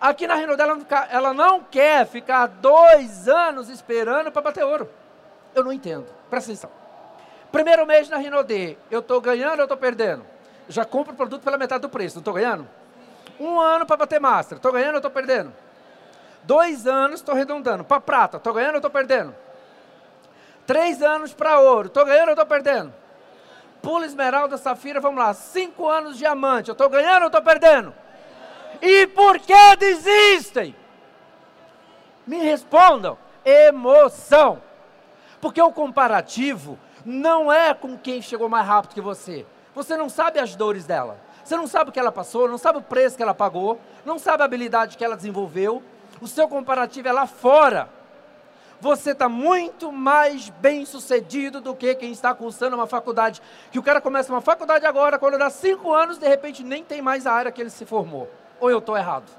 [0.00, 0.78] Aqui na Renault ela,
[1.10, 4.88] ela não quer ficar dois anos esperando para bater ouro.
[5.54, 6.06] Eu não entendo.
[6.30, 6.70] Presta atenção.
[7.52, 10.24] Primeiro mês na Renault eu estou ganhando ou estou perdendo?
[10.68, 12.66] Já compro o produto pela metade do preço, não estou ganhando?
[13.38, 15.52] Um ano para bater master, estou ganhando ou estou perdendo?
[16.44, 17.84] Dois anos, estou arredondando.
[17.84, 19.34] Para prata, estou ganhando ou estou perdendo?
[20.66, 22.94] Três anos para ouro, estou ganhando ou estou perdendo?
[23.82, 25.34] Pula esmeralda, safira, vamos lá.
[25.34, 27.92] Cinco anos diamante, eu estou ganhando ou estou perdendo?
[28.82, 30.74] E por que desistem?
[32.26, 33.18] Me respondam.
[33.44, 34.62] Emoção.
[35.40, 39.46] Porque o comparativo não é com quem chegou mais rápido que você.
[39.74, 41.18] Você não sabe as dores dela.
[41.42, 44.18] Você não sabe o que ela passou, não sabe o preço que ela pagou, não
[44.18, 45.82] sabe a habilidade que ela desenvolveu.
[46.20, 47.88] O seu comparativo é lá fora.
[48.80, 53.42] Você está muito mais bem sucedido do que quem está cursando uma faculdade.
[53.70, 57.02] Que o cara começa uma faculdade agora, quando dá cinco anos, de repente nem tem
[57.02, 58.30] mais a área que ele se formou.
[58.60, 59.30] Ou eu estou errado?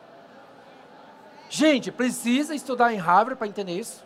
[1.49, 4.03] Gente, precisa estudar em Harvard para entender isso.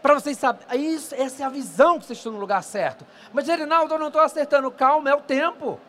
[0.00, 3.06] Para vocês saberem, isso, essa é a visão que vocês estão no lugar certo.
[3.32, 4.70] Mas, Reinaldo, eu não estou acertando.
[4.70, 5.80] Calma, é o tempo.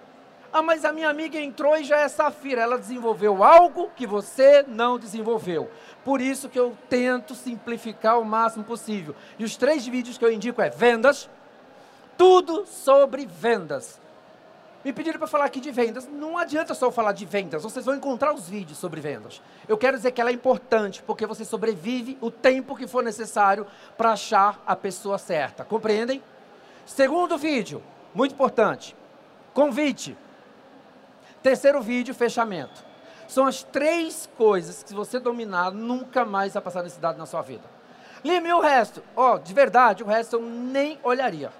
[0.51, 2.61] Ah, mas a minha amiga entrou e já é safira.
[2.61, 5.69] Ela desenvolveu algo que você não desenvolveu.
[6.03, 9.13] Por isso que eu tento simplificar o máximo possível.
[9.37, 11.29] E os três vídeos que eu indico é vendas,
[12.17, 13.99] tudo sobre vendas.
[14.85, 16.07] Me pediram para falar aqui de vendas.
[16.07, 19.41] Não adianta só falar de vendas, vocês vão encontrar os vídeos sobre vendas.
[19.67, 23.65] Eu quero dizer que ela é importante, porque você sobrevive o tempo que for necessário
[23.97, 25.65] para achar a pessoa certa.
[25.65, 26.21] Compreendem?
[26.85, 27.81] Segundo vídeo,
[28.13, 28.95] muito importante:
[29.55, 30.15] convite.
[31.41, 32.85] Terceiro vídeo, fechamento.
[33.27, 37.41] São as três coisas que, se você dominar, nunca mais vai passar necessidade na sua
[37.41, 37.63] vida.
[38.23, 39.01] Lime o resto.
[39.15, 41.51] Ó, oh, de verdade, o resto eu nem olharia.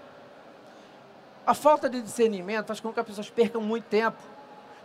[1.46, 4.18] A falta de discernimento faz com que as pessoas percam muito tempo.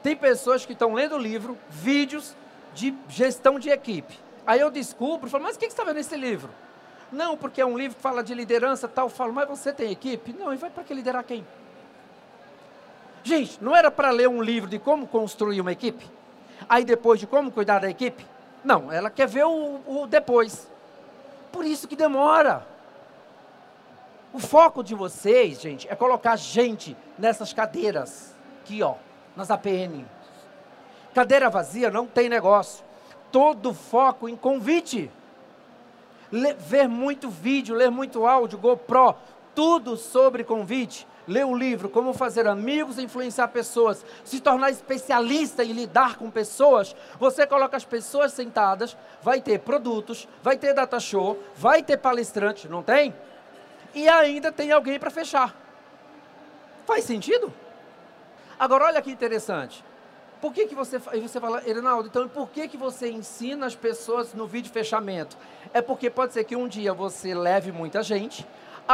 [0.02, 2.34] Tem pessoas que estão lendo livro, vídeos
[2.74, 4.18] de gestão de equipe.
[4.46, 6.50] Aí eu descubro, falo, mas o que você está vendo nesse livro?
[7.12, 9.06] Não, porque é um livro que fala de liderança tal.
[9.06, 10.32] Eu falo, mas você tem equipe?
[10.32, 11.46] Não, e vai para que liderar quem?
[13.22, 16.04] Gente, não era para ler um livro de como construir uma equipe?
[16.68, 18.24] Aí depois de como cuidar da equipe?
[18.64, 20.70] Não, ela quer ver o, o depois.
[21.50, 22.66] Por isso que demora.
[24.32, 28.94] O foco de vocês, gente, é colocar gente nessas cadeiras, aqui, ó,
[29.34, 30.06] nas APN.
[31.12, 32.84] Cadeira vazia não tem negócio.
[33.32, 35.10] Todo foco em convite.
[36.58, 39.16] Ver muito vídeo, ler muito áudio, GoPro,
[39.52, 41.08] tudo sobre convite.
[41.26, 46.30] Ler o livro Como Fazer Amigos e Influenciar Pessoas, se tornar especialista em lidar com
[46.30, 46.94] pessoas.
[47.18, 52.68] Você coloca as pessoas sentadas, vai ter produtos, vai ter data show, vai ter palestrante,
[52.68, 53.14] não tem?
[53.94, 55.54] E ainda tem alguém para fechar.
[56.86, 57.52] Faz sentido?
[58.58, 59.84] Agora, olha que interessante.
[60.40, 64.32] Por que, que você, você fala, Erinaldo, então por que, que você ensina as pessoas
[64.32, 65.36] no vídeo fechamento?
[65.72, 68.46] É porque pode ser que um dia você leve muita gente,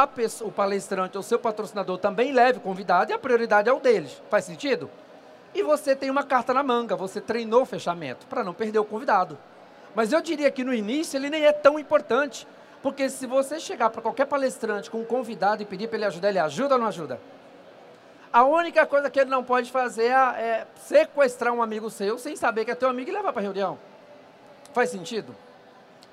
[0.05, 4.21] pessoa, o palestrante ou seu patrocinador também leve convidado e a prioridade é o deles.
[4.29, 4.89] Faz sentido?
[5.55, 8.85] E você tem uma carta na manga, você treinou o fechamento para não perder o
[8.85, 9.37] convidado.
[9.95, 12.45] Mas eu diria que no início ele nem é tão importante.
[12.81, 16.29] Porque se você chegar para qualquer palestrante com um convidado e pedir para ele ajudar,
[16.29, 17.19] ele ajuda ou não ajuda?
[18.31, 22.65] A única coisa que ele não pode fazer é sequestrar um amigo seu sem saber
[22.65, 23.79] que é teu amigo e levar para a reunião.
[24.73, 25.35] Faz sentido?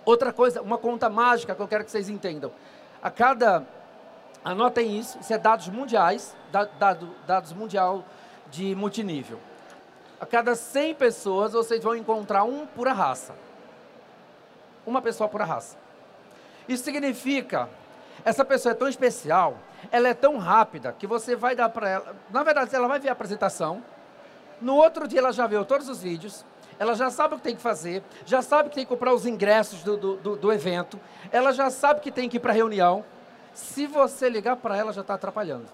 [0.05, 2.53] Outra coisa, uma conta mágica que eu quero que vocês entendam.
[3.03, 3.65] A cada.
[4.45, 8.05] Anotem isso, isso é dados mundiais, dado, dados mundial
[8.51, 9.41] de multinível.
[10.21, 13.35] A cada 100 pessoas, vocês vão encontrar um por raça.
[14.87, 15.77] Uma pessoa por raça.
[16.69, 17.69] Isso significa,
[18.25, 19.59] essa pessoa é tão especial,
[19.91, 22.17] ela é tão rápida, que você vai dar para ela.
[22.31, 23.83] Na verdade, ela vai ver a apresentação.
[24.61, 26.45] No outro dia, ela já viu todos os vídeos.
[26.79, 29.27] Ela já sabe o que tem que fazer, já sabe que tem que comprar os
[29.27, 30.99] ingressos do, do, do, evento,
[31.31, 33.05] ela já sabe que tem que ir para a reunião.
[33.53, 35.69] Se você ligar para ela, já está atrapalhando.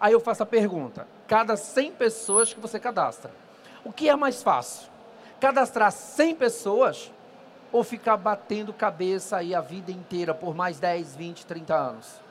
[0.00, 3.30] Aí eu faço a pergunta: cada 100 pessoas que você cadastra,
[3.84, 4.88] o que é mais fácil?
[5.40, 7.12] Cadastrar 100 pessoas
[7.72, 12.28] ou ficar batendo cabeça aí a vida inteira por mais 10, 20, 30 anos?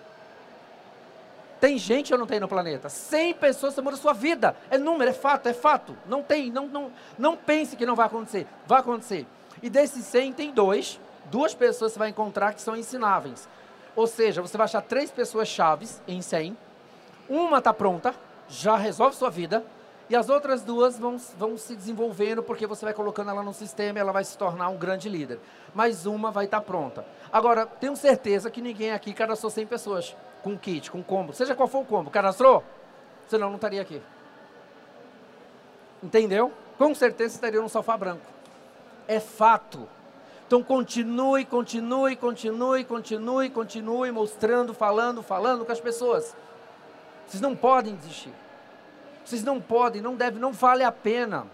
[1.59, 2.87] Tem gente ou não tem no planeta?
[2.87, 4.55] 100 pessoas você muda sua vida.
[4.69, 5.97] É número, é fato, é fato.
[6.05, 8.45] Não tem, não, não, não pense que não vai acontecer.
[8.67, 9.25] Vai acontecer.
[9.61, 13.49] E desses 100 tem dois, duas pessoas você vai encontrar que são ensináveis.
[13.95, 16.55] Ou seja, você vai achar três pessoas chaves em 100.
[17.27, 18.13] Uma está pronta,
[18.47, 19.65] já resolve sua vida.
[20.09, 23.99] E as outras duas vão, vão se desenvolvendo porque você vai colocando ela no sistema
[23.99, 25.39] e ela vai se tornar um grande líder.
[25.75, 27.05] Mas uma vai estar tá pronta.
[27.31, 31.33] Agora, tenho certeza que ninguém aqui cadastrou 100 pessoas com kit, com combo.
[31.33, 32.63] Seja qual for o combo, cadastrou?
[33.27, 34.01] Senão não estaria aqui.
[36.01, 36.53] Entendeu?
[36.77, 38.25] Com certeza estaria no sofá branco.
[39.09, 39.89] É fato.
[40.45, 46.33] Então continue, continue, continue, continue, continue mostrando, falando, falando com as pessoas.
[47.27, 48.33] Vocês não podem desistir.
[49.27, 51.45] Vocês não podem, não devem, não vale a pena.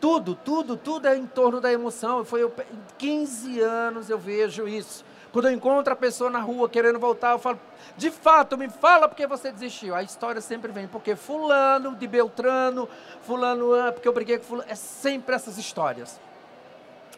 [0.00, 2.24] Tudo, tudo, tudo é em torno da emoção.
[2.24, 2.54] Foi eu,
[2.96, 5.04] 15 anos eu vejo isso.
[5.32, 7.58] Quando eu encontro a pessoa na rua querendo voltar, eu falo,
[7.96, 9.92] de fato, me fala porque você desistiu.
[9.92, 12.88] A história sempre vem, porque fulano de Beltrano,
[13.22, 14.70] fulano, ah, porque eu briguei com fulano.
[14.70, 16.20] É sempre essas histórias.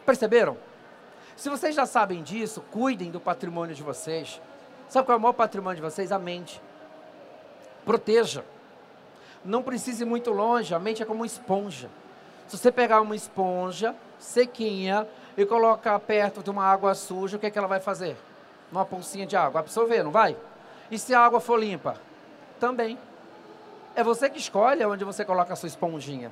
[0.03, 0.57] Perceberam?
[1.35, 4.41] Se vocês já sabem disso, cuidem do patrimônio de vocês.
[4.89, 6.11] Sabe qual é o maior patrimônio de vocês?
[6.11, 6.59] A mente.
[7.85, 8.43] Proteja
[9.45, 11.89] não precise ir muito longe, a mente é como uma esponja.
[12.47, 17.47] Se você pegar uma esponja sequinha e colocar perto de uma água suja, o que,
[17.47, 18.15] é que ela vai fazer?
[18.71, 20.35] Uma pulsinha de água, absorver, não vai?
[20.89, 21.95] E se a água for limpa?
[22.59, 22.97] Também.
[23.95, 26.31] É você que escolhe onde você coloca a sua esponjinha.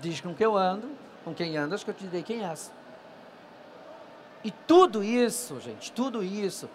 [0.00, 0.90] Diz com que eu ando,
[1.24, 2.72] com quem andas, que eu te direi quem és.
[4.42, 6.68] E tudo isso, gente, tudo isso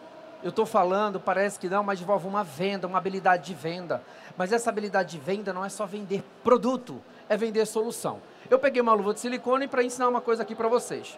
[0.46, 4.04] eu estou falando, parece que não, mas envolve uma venda, uma habilidade de venda.
[4.38, 8.22] Mas essa habilidade de venda não é só vender produto, é vender solução.
[8.48, 11.18] Eu peguei uma luva de silicone para ensinar uma coisa aqui para vocês.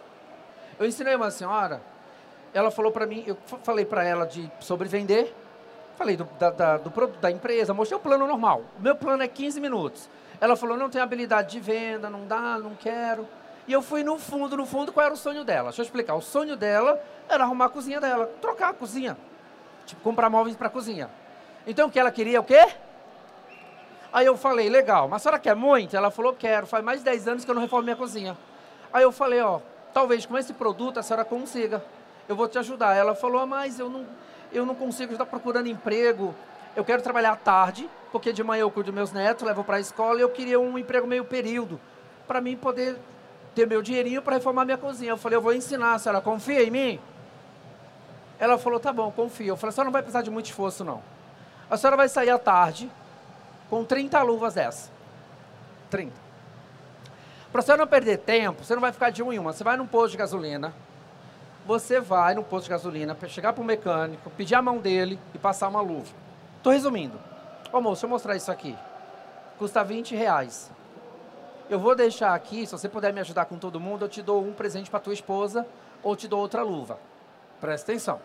[0.78, 1.82] Eu ensinei uma senhora,
[2.54, 5.36] ela falou para mim, eu falei para ela de sobre vender,
[5.98, 8.62] falei do, da, da, do produto da empresa, mostrei o plano normal.
[8.78, 10.08] O meu plano é 15 minutos.
[10.40, 13.28] Ela falou, não tenho habilidade de venda, não dá, não quero.
[13.68, 15.64] E eu fui no fundo, no fundo, qual era o sonho dela?
[15.64, 16.14] Deixa eu explicar.
[16.14, 19.14] O sonho dela era arrumar a cozinha dela, trocar a cozinha.
[19.84, 21.10] Tipo, comprar móveis para a cozinha.
[21.66, 22.66] Então, o que ela queria, o quê?
[24.10, 25.94] Aí eu falei, legal, mas a senhora quer muito?
[25.94, 28.38] Ela falou, quero, faz mais de 10 anos que eu não reformo minha cozinha.
[28.90, 29.60] Aí eu falei, ó,
[29.92, 31.84] talvez com esse produto a senhora consiga.
[32.26, 32.94] Eu vou te ajudar.
[32.94, 34.06] Ela falou, ah, mas eu não,
[34.50, 36.34] eu não consigo, estar procurando emprego.
[36.74, 39.76] Eu quero trabalhar à tarde, porque de manhã eu cuido dos meus netos, levo para
[39.76, 41.78] a escola e eu queria um emprego meio período,
[42.26, 42.96] para mim poder
[43.58, 45.10] ter meu dinheirinho para reformar minha cozinha.
[45.10, 47.00] Eu falei, eu vou ensinar, a senhora confia em mim?
[48.38, 49.48] Ela falou, tá bom, confio.
[49.48, 51.02] Eu falei, a senhora não vai precisar de muito esforço, não.
[51.68, 52.88] A senhora vai sair à tarde
[53.68, 54.92] com 30 luvas dessa.
[55.90, 56.12] 30.
[57.50, 59.52] Para você não perder tempo, você não vai ficar de um em uma.
[59.52, 60.72] Você vai num posto de gasolina,
[61.66, 65.38] você vai num posto de gasolina, chegar para o mecânico, pedir a mão dele e
[65.38, 66.14] passar uma luva.
[66.58, 67.18] Estou resumindo.
[67.72, 68.78] Ô moço, deixa eu mostrar isso aqui.
[69.58, 70.70] Custa 20 reais.
[71.70, 74.42] Eu vou deixar aqui, se você puder me ajudar com todo mundo, eu te dou
[74.42, 75.66] um presente para tua esposa
[76.02, 76.98] ou te dou outra luva.
[77.60, 78.20] Presta atenção.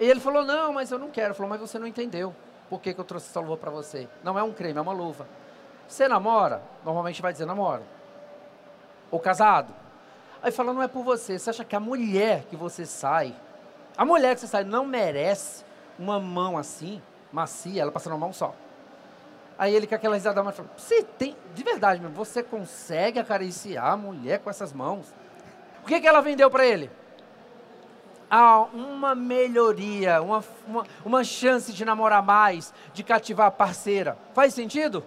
[0.00, 1.28] E ele falou, não, mas eu não quero.
[1.28, 2.34] Ele falou, mas você não entendeu.
[2.70, 4.08] Por que, que eu trouxe essa luva para você?
[4.24, 5.28] Não é um creme, é uma luva.
[5.86, 6.62] Você namora?
[6.84, 7.82] Normalmente vai dizer namora.
[9.10, 9.72] Ou casado?
[10.42, 11.38] Aí fala, não é por você.
[11.38, 13.34] Você acha que a mulher que você sai,
[13.96, 15.64] a mulher que você sai não merece
[15.98, 17.02] uma mão assim,
[17.32, 18.54] macia, ela passando uma mão só.
[19.58, 23.92] Aí ele com aquela risada mais falou, você tem, de verdade mesmo, você consegue acariciar
[23.92, 25.14] a mulher com essas mãos?
[25.82, 26.90] O que, que ela vendeu para ele?
[28.30, 34.18] Ah, uma melhoria, uma, uma, uma chance de namorar mais, de cativar a parceira.
[34.34, 35.04] Faz sentido?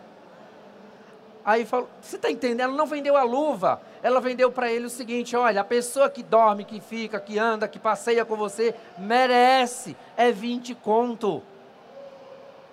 [1.43, 2.61] Aí falou, você está entendendo?
[2.61, 6.23] Ela não vendeu a luva, ela vendeu para ele o seguinte: olha, a pessoa que
[6.23, 11.41] dorme, que fica, que anda, que passeia com você, merece, é 20 conto.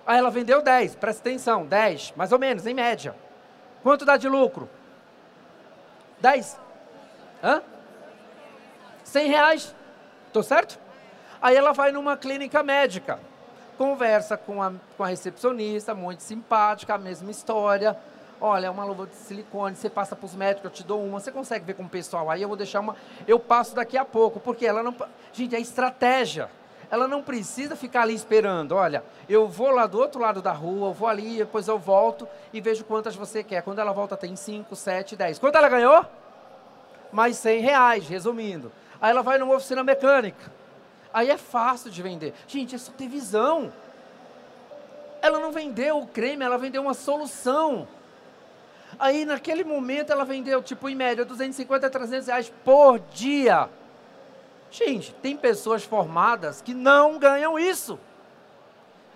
[0.06, 3.14] Aí ela vendeu 10, presta atenção, 10, mais ou menos, em média.
[3.82, 4.70] Quanto dá de lucro?
[6.20, 6.60] 10.
[7.42, 7.62] Hã?
[9.02, 9.74] 100 reais.
[10.28, 10.78] Estou certo?
[11.42, 13.18] Aí ela vai numa clínica médica,
[13.76, 17.96] conversa com a, com a recepcionista, muito simpática, a mesma história.
[18.40, 21.18] Olha, é uma luva de silicone, você passa para os médicos, eu te dou uma,
[21.18, 22.94] você consegue ver com o pessoal aí, eu vou deixar uma,
[23.26, 24.94] eu passo daqui a pouco, porque ela não,
[25.32, 26.50] gente, é estratégia
[26.90, 28.72] ela não precisa ficar ali esperando.
[28.72, 32.28] Olha, eu vou lá do outro lado da rua, eu vou ali, depois eu volto
[32.52, 33.62] e vejo quantas você quer.
[33.62, 35.38] Quando ela volta, tem 5, 7, 10.
[35.38, 36.04] Quanto ela ganhou?
[37.12, 38.70] Mais 100 reais, resumindo.
[39.00, 40.50] Aí ela vai numa oficina mecânica.
[41.12, 42.34] Aí é fácil de vender.
[42.46, 43.72] Gente, é só ter visão.
[45.22, 47.88] Ela não vendeu o creme, ela vendeu uma solução.
[48.98, 53.68] Aí naquele momento ela vendeu, tipo, em média, 250 a 300 reais por dia.
[54.70, 57.98] Gente, tem pessoas formadas que não ganham isso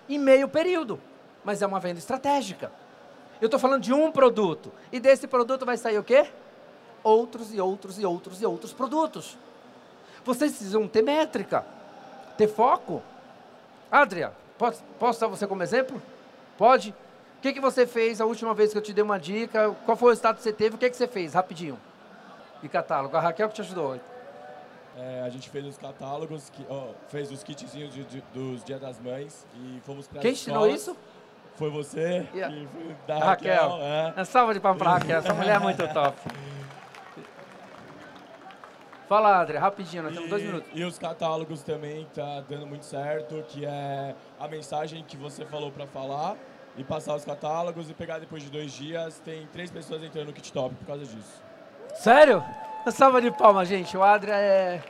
[0.09, 0.99] em meio período,
[1.43, 2.71] mas é uma venda estratégica.
[3.39, 6.27] Eu estou falando de um produto, e desse produto vai sair o quê?
[7.03, 9.37] Outros e outros e outros e outros produtos.
[10.23, 11.65] Vocês precisam ter métrica,
[12.37, 13.01] ter foco.
[13.91, 16.01] Adria, posso, posso usar você como exemplo?
[16.57, 16.95] Pode?
[17.37, 19.75] O que, que você fez a última vez que eu te dei uma dica?
[19.83, 20.75] Qual foi o estado que você teve?
[20.75, 21.33] O que, que você fez?
[21.33, 21.79] Rapidinho.
[22.61, 23.17] E catálogo.
[23.17, 23.99] A Raquel que te ajudou.
[24.97, 28.77] É, a gente fez os catálogos, que, oh, fez os kitzinhos de, de, dos Dia
[28.77, 30.95] das Mães e fomos para Quem ensinou isso?
[31.55, 32.55] Foi você, yeah.
[32.71, 33.69] foi da Raquel.
[33.69, 34.13] Raquel é.
[34.17, 34.25] é.
[34.25, 36.17] Salva de palmas para Raquel, essa mulher é muito top.
[39.07, 40.71] Fala, André, rapidinho, nós e, temos dois minutos.
[40.73, 45.69] E os catálogos também tá dando muito certo, que é a mensagem que você falou
[45.69, 46.37] para falar
[46.77, 49.19] e passar os catálogos e pegar depois de dois dias.
[49.19, 51.43] Tem três pessoas entrando no Kit Top por causa disso.
[51.95, 52.43] Sério?
[52.83, 53.95] Uma salva de palmas, gente.
[53.95, 54.81] O Adria é,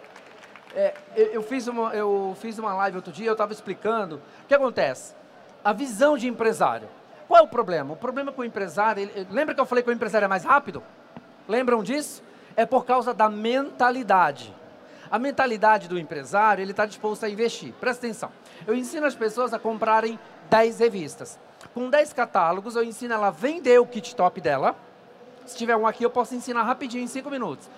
[0.74, 4.16] é eu, eu, fiz uma, eu fiz uma live outro dia, eu estava explicando.
[4.16, 5.14] O que acontece?
[5.62, 6.88] A visão de empresário.
[7.28, 7.94] Qual é o problema?
[7.94, 10.46] O problema com o empresário, ele, lembra que eu falei que o empresário é mais
[10.46, 10.82] rápido?
[11.50, 12.24] Lembram disso?
[12.56, 14.56] É por causa da mentalidade.
[15.10, 17.74] A mentalidade do empresário, ele está disposto a investir.
[17.74, 18.32] Presta atenção.
[18.66, 20.18] Eu ensino as pessoas a comprarem
[20.50, 21.38] 10 revistas.
[21.74, 24.78] Com 10 catálogos, eu ensino ela a vender o kit top dela.
[25.46, 27.70] Se tiver um aqui, eu posso ensinar rapidinho, em 5 minutos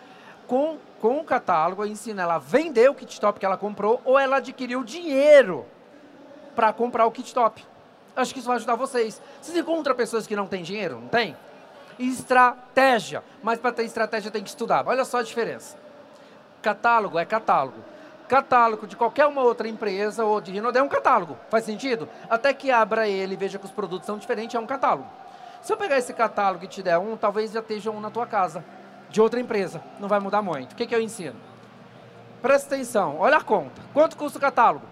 [0.47, 4.01] com, com o catálogo, eu ensino ela a vender o kit top que ela comprou
[4.05, 5.65] ou ela adquiriu dinheiro
[6.55, 7.65] para comprar o kit top.
[8.15, 9.21] Acho que isso vai ajudar vocês.
[9.41, 10.99] Vocês encontram pessoas que não têm dinheiro?
[10.99, 11.35] Não tem?
[11.97, 13.23] Estratégia.
[13.41, 14.87] Mas para ter estratégia tem que estudar.
[14.87, 15.75] Olha só a diferença.
[16.61, 17.79] Catálogo é catálogo.
[18.27, 21.37] Catálogo de qualquer uma outra empresa ou de Rinode é um catálogo.
[21.49, 22.07] Faz sentido?
[22.29, 25.09] Até que abra ele e veja que os produtos são diferentes, é um catálogo.
[25.63, 28.27] Se eu pegar esse catálogo e te der um, talvez já esteja um na tua
[28.27, 28.65] casa
[29.09, 29.81] de outra empresa.
[29.97, 30.73] Não vai mudar muito.
[30.73, 31.37] O que, que eu ensino?
[32.41, 33.81] Presta atenção, olha a conta.
[33.93, 34.85] Quanto custa o catálogo?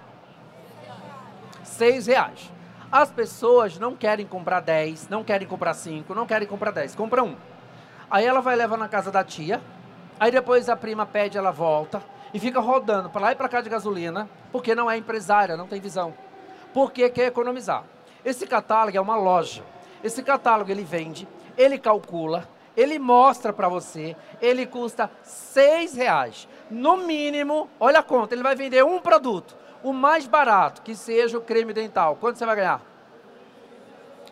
[1.61, 2.49] Seis reais.
[2.89, 7.21] As pessoas não querem comprar 10, não querem comprar 5, não querem comprar 10, compra
[7.21, 7.35] um.
[8.09, 9.61] Aí ela vai levar na casa da tia,
[10.17, 12.01] aí depois a prima pede, ela volta
[12.33, 15.67] e fica rodando para lá e para cá de gasolina, porque não é empresária, não
[15.67, 16.13] tem visão.
[16.73, 17.83] Porque quer economizar.
[18.23, 19.63] Esse catálogo é uma loja.
[20.03, 21.27] Esse catálogo ele vende,
[21.57, 26.47] ele calcula, ele mostra para você, ele custa seis reais.
[26.69, 31.37] No mínimo, olha a conta, ele vai vender um produto, o mais barato, que seja
[31.37, 32.17] o creme dental.
[32.19, 32.81] Quanto você vai ganhar?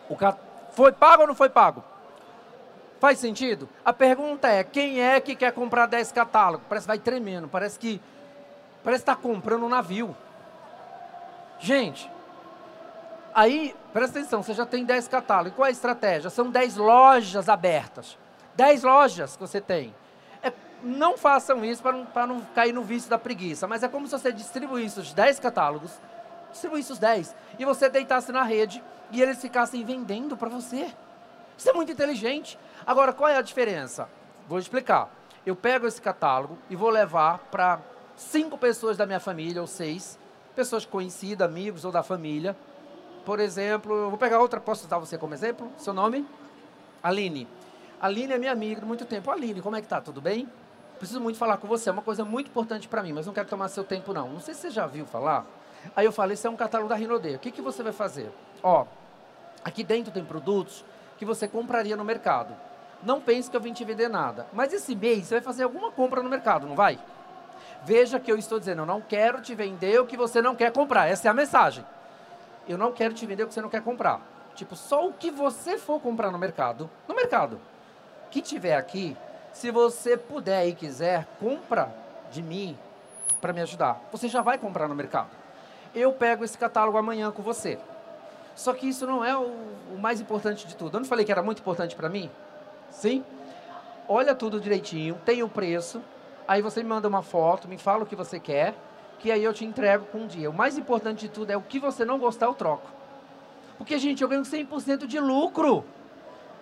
[0.08, 0.38] O cat...
[0.72, 1.84] Foi pago ou não foi pago?
[2.98, 3.68] Faz sentido?
[3.84, 6.66] A pergunta é, quem é que quer comprar 10 catálogos?
[6.68, 8.00] Parece que vai tremendo, parece que
[8.84, 10.14] parece que está comprando um navio.
[11.58, 12.10] Gente,
[13.34, 15.54] aí, presta atenção, você já tem 10 catálogos.
[15.54, 16.30] Qual é a estratégia?
[16.30, 18.18] São 10 lojas abertas.
[18.54, 19.94] 10 lojas que você tem.
[20.42, 20.52] É,
[20.82, 24.12] não façam isso para não, não cair no vício da preguiça, mas é como se
[24.12, 25.92] você distribuísse os 10 catálogos,
[26.50, 30.92] distribuísse os 10, e você deitasse na rede e eles ficassem vendendo para você.
[31.56, 32.58] Isso é muito inteligente.
[32.86, 34.08] Agora, qual é a diferença?
[34.48, 35.10] Vou explicar.
[35.44, 37.80] Eu pego esse catálogo e vou levar para
[38.16, 40.18] cinco pessoas da minha família, ou seis,
[40.54, 42.56] pessoas conhecidas, amigos ou da família.
[43.30, 45.70] Por exemplo, eu vou pegar outra, posso usar você como exemplo?
[45.78, 46.26] Seu nome?
[47.00, 47.46] Aline.
[48.00, 49.30] Aline é minha amiga de muito tempo.
[49.30, 50.00] Aline, como é que tá?
[50.00, 50.48] Tudo bem?
[50.98, 51.90] Preciso muito falar com você.
[51.90, 54.30] É uma coisa muito importante para mim, mas não quero tomar seu tempo, não.
[54.30, 55.46] Não sei se você já viu falar.
[55.94, 57.36] Aí eu falei, isso é um catálogo da Rinode.
[57.36, 58.32] O que, que você vai fazer?
[58.64, 58.84] Ó,
[59.64, 60.84] aqui dentro tem produtos
[61.16, 62.52] que você compraria no mercado.
[63.00, 64.48] Não pense que eu vim te vender nada.
[64.52, 66.98] Mas esse mês você vai fazer alguma compra no mercado, não vai?
[67.84, 70.72] Veja que eu estou dizendo, eu não quero te vender o que você não quer
[70.72, 71.06] comprar.
[71.06, 71.84] Essa é a mensagem.
[72.70, 74.20] Eu não quero te vender o que você não quer comprar.
[74.54, 76.88] Tipo, só o que você for comprar no mercado.
[77.08, 77.60] No mercado
[78.30, 79.16] que tiver aqui,
[79.52, 81.92] se você puder e quiser, compra
[82.30, 82.78] de mim
[83.40, 84.00] para me ajudar.
[84.12, 85.30] Você já vai comprar no mercado.
[85.92, 87.76] Eu pego esse catálogo amanhã com você.
[88.54, 89.50] Só que isso não é o,
[89.92, 90.96] o mais importante de tudo.
[90.96, 92.30] Eu não falei que era muito importante para mim?
[92.88, 93.24] Sim?
[94.06, 96.00] Olha tudo direitinho, tem o preço,
[96.46, 98.74] aí você me manda uma foto, me fala o que você quer,
[99.20, 100.50] que aí eu te entrego com um dia.
[100.50, 102.90] O mais importante de tudo é o que você não gostar, eu troco.
[103.76, 105.84] Porque, gente, eu ganho 100% de lucro.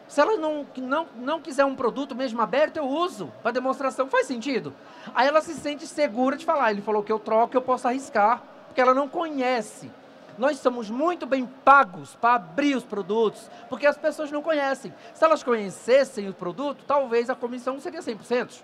[0.09, 4.09] Se ela não, não, não quiser um produto mesmo aberto, eu uso para demonstração.
[4.09, 4.74] Faz sentido?
[5.14, 6.72] Aí ela se sente segura de falar.
[6.72, 9.90] Ele falou que eu troco, eu posso arriscar, porque ela não conhece.
[10.36, 14.94] Nós somos muito bem pagos para abrir os produtos, porque as pessoas não conhecem.
[15.12, 18.22] Se elas conhecessem o produto, talvez a comissão seria 100%.
[18.24, 18.62] Vocês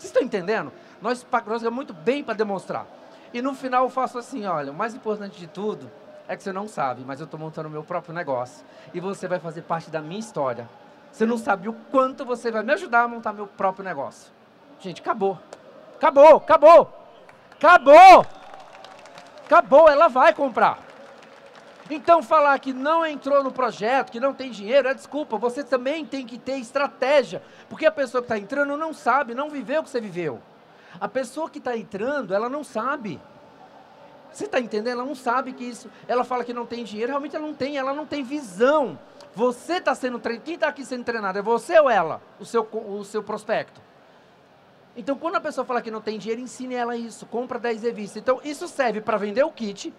[0.00, 0.72] estão entendendo?
[1.00, 2.86] Nós pagamos muito bem para demonstrar.
[3.32, 5.90] E no final eu faço assim, olha, o mais importante de tudo
[6.28, 8.64] é que você não sabe, mas eu estou montando o meu próprio negócio.
[8.92, 10.68] E você vai fazer parte da minha história.
[11.10, 14.32] Você não sabe o quanto você vai me ajudar a montar meu próprio negócio.
[14.78, 15.38] Gente, acabou.
[15.96, 16.92] Acabou, acabou.
[17.52, 18.26] Acabou.
[19.44, 20.78] Acabou, ela vai comprar.
[21.90, 25.36] Então falar que não entrou no projeto, que não tem dinheiro, é desculpa.
[25.36, 27.42] Você também tem que ter estratégia.
[27.68, 30.40] Porque a pessoa que está entrando não sabe, não viveu o que você viveu.
[31.00, 33.20] A pessoa que está entrando, ela não sabe.
[34.32, 34.94] Você está entendendo?
[34.94, 35.90] Ela não sabe que isso.
[36.08, 38.98] Ela fala que não tem dinheiro, realmente ela não tem, ela não tem visão.
[39.34, 40.44] Você está sendo treinado.
[40.44, 41.38] Quem está aqui sendo treinado?
[41.38, 42.20] É você ou ela?
[42.38, 43.80] O seu, o seu prospecto.
[44.96, 47.24] Então, quando a pessoa fala que não tem dinheiro, ensine ela isso.
[47.26, 48.18] Compra 10 revistas.
[48.18, 49.92] Então, isso serve para vender o kit.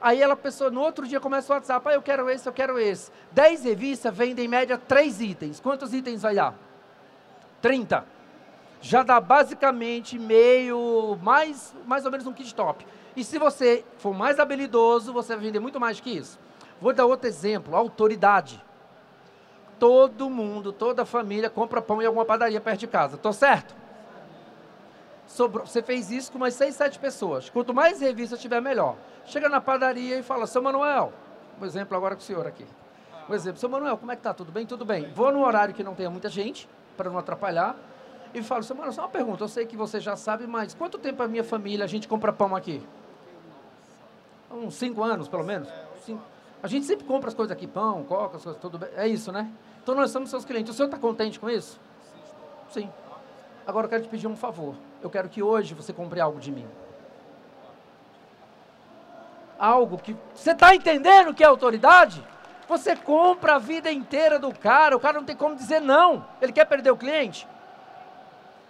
[0.00, 2.78] Aí ela pessoa, no outro dia começa o WhatsApp, ah, eu quero esse, eu quero
[2.78, 3.10] esse.
[3.32, 5.60] 10 revistas vendem em média 3 itens.
[5.60, 6.54] Quantos itens vai dar?
[7.60, 8.17] 30
[8.80, 12.86] já dá basicamente meio, mais, mais ou menos um kit top.
[13.16, 16.38] E se você for mais habilidoso, você vai vender muito mais que isso.
[16.80, 18.62] Vou dar outro exemplo, autoridade.
[19.78, 23.16] Todo mundo, toda família compra pão em alguma padaria perto de casa.
[23.16, 23.74] Tô certo?
[25.26, 27.50] Sobrou, você fez isso com umas 6, 7 pessoas.
[27.50, 28.96] Quanto mais revistas tiver, melhor.
[29.24, 31.12] Chega na padaria e fala, seu Manuel,
[31.60, 32.64] um exemplo agora com o senhor aqui.
[33.28, 34.32] Um exemplo, seu Manuel, como é que tá?
[34.32, 34.64] Tudo bem?
[34.64, 35.12] Tudo bem.
[35.12, 37.76] Vou no horário que não tenha muita gente, para não atrapalhar
[38.34, 41.22] e falo, Samara, só uma pergunta, eu sei que você já sabe, mas quanto tempo
[41.22, 42.82] a minha família, a gente compra pão aqui?
[44.50, 45.68] Uns cinco anos, pelo menos?
[46.04, 46.22] Cinco.
[46.62, 48.88] A gente sempre compra as coisas aqui, pão, coca, as coisas, tudo bem.
[48.96, 49.50] É isso, né?
[49.82, 50.72] Então nós somos seus clientes.
[50.72, 51.80] O senhor está contente com isso?
[52.70, 52.90] Sim.
[53.66, 54.74] Agora eu quero te pedir um favor.
[55.02, 56.66] Eu quero que hoje você compre algo de mim.
[59.58, 60.16] Algo que.
[60.34, 62.26] Você está entendendo que é autoridade?
[62.68, 66.24] Você compra a vida inteira do cara, o cara não tem como dizer não.
[66.40, 67.46] Ele quer perder o cliente?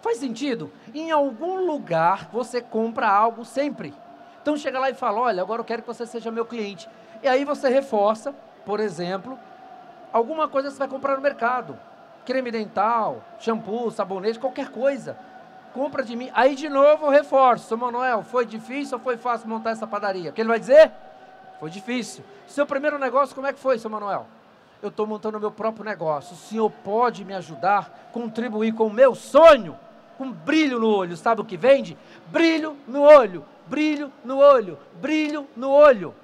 [0.01, 0.71] Faz sentido?
[0.95, 3.93] Em algum lugar você compra algo sempre.
[4.41, 6.89] Então chega lá e fala: Olha, agora eu quero que você seja meu cliente.
[7.23, 8.35] E aí você reforça,
[8.65, 9.39] por exemplo,
[10.13, 11.79] alguma coisa que você vai comprar no mercado:
[12.25, 15.19] creme dental, shampoo, sabonete, qualquer coisa.
[15.75, 16.31] Compra de mim.
[16.33, 20.31] Aí de novo reforço: Manuel, foi difícil ou foi fácil montar essa padaria?
[20.31, 20.93] O que ele vai dizer?
[21.59, 22.25] Foi difícil.
[22.47, 24.27] Seu primeiro negócio, como é que foi, São Manuel?
[24.81, 26.35] Eu estou montando o meu próprio negócio.
[26.35, 29.77] O senhor pode me ajudar, contribuir com o meu sonho?
[30.19, 31.17] Com brilho no olho.
[31.17, 31.97] Sabe o que vende?
[32.27, 36.15] Brilho no olho, brilho no olho, brilho no olho.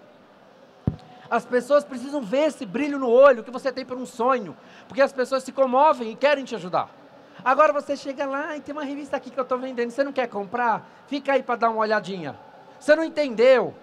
[1.30, 5.00] As pessoas precisam ver esse brilho no olho que você tem por um sonho, porque
[5.00, 6.90] as pessoas se comovem e querem te ajudar.
[7.42, 10.12] Agora você chega lá e tem uma revista aqui que eu estou vendendo, você não
[10.12, 10.86] quer comprar?
[11.06, 12.38] Fica aí para dar uma olhadinha.
[12.78, 13.74] Você não entendeu.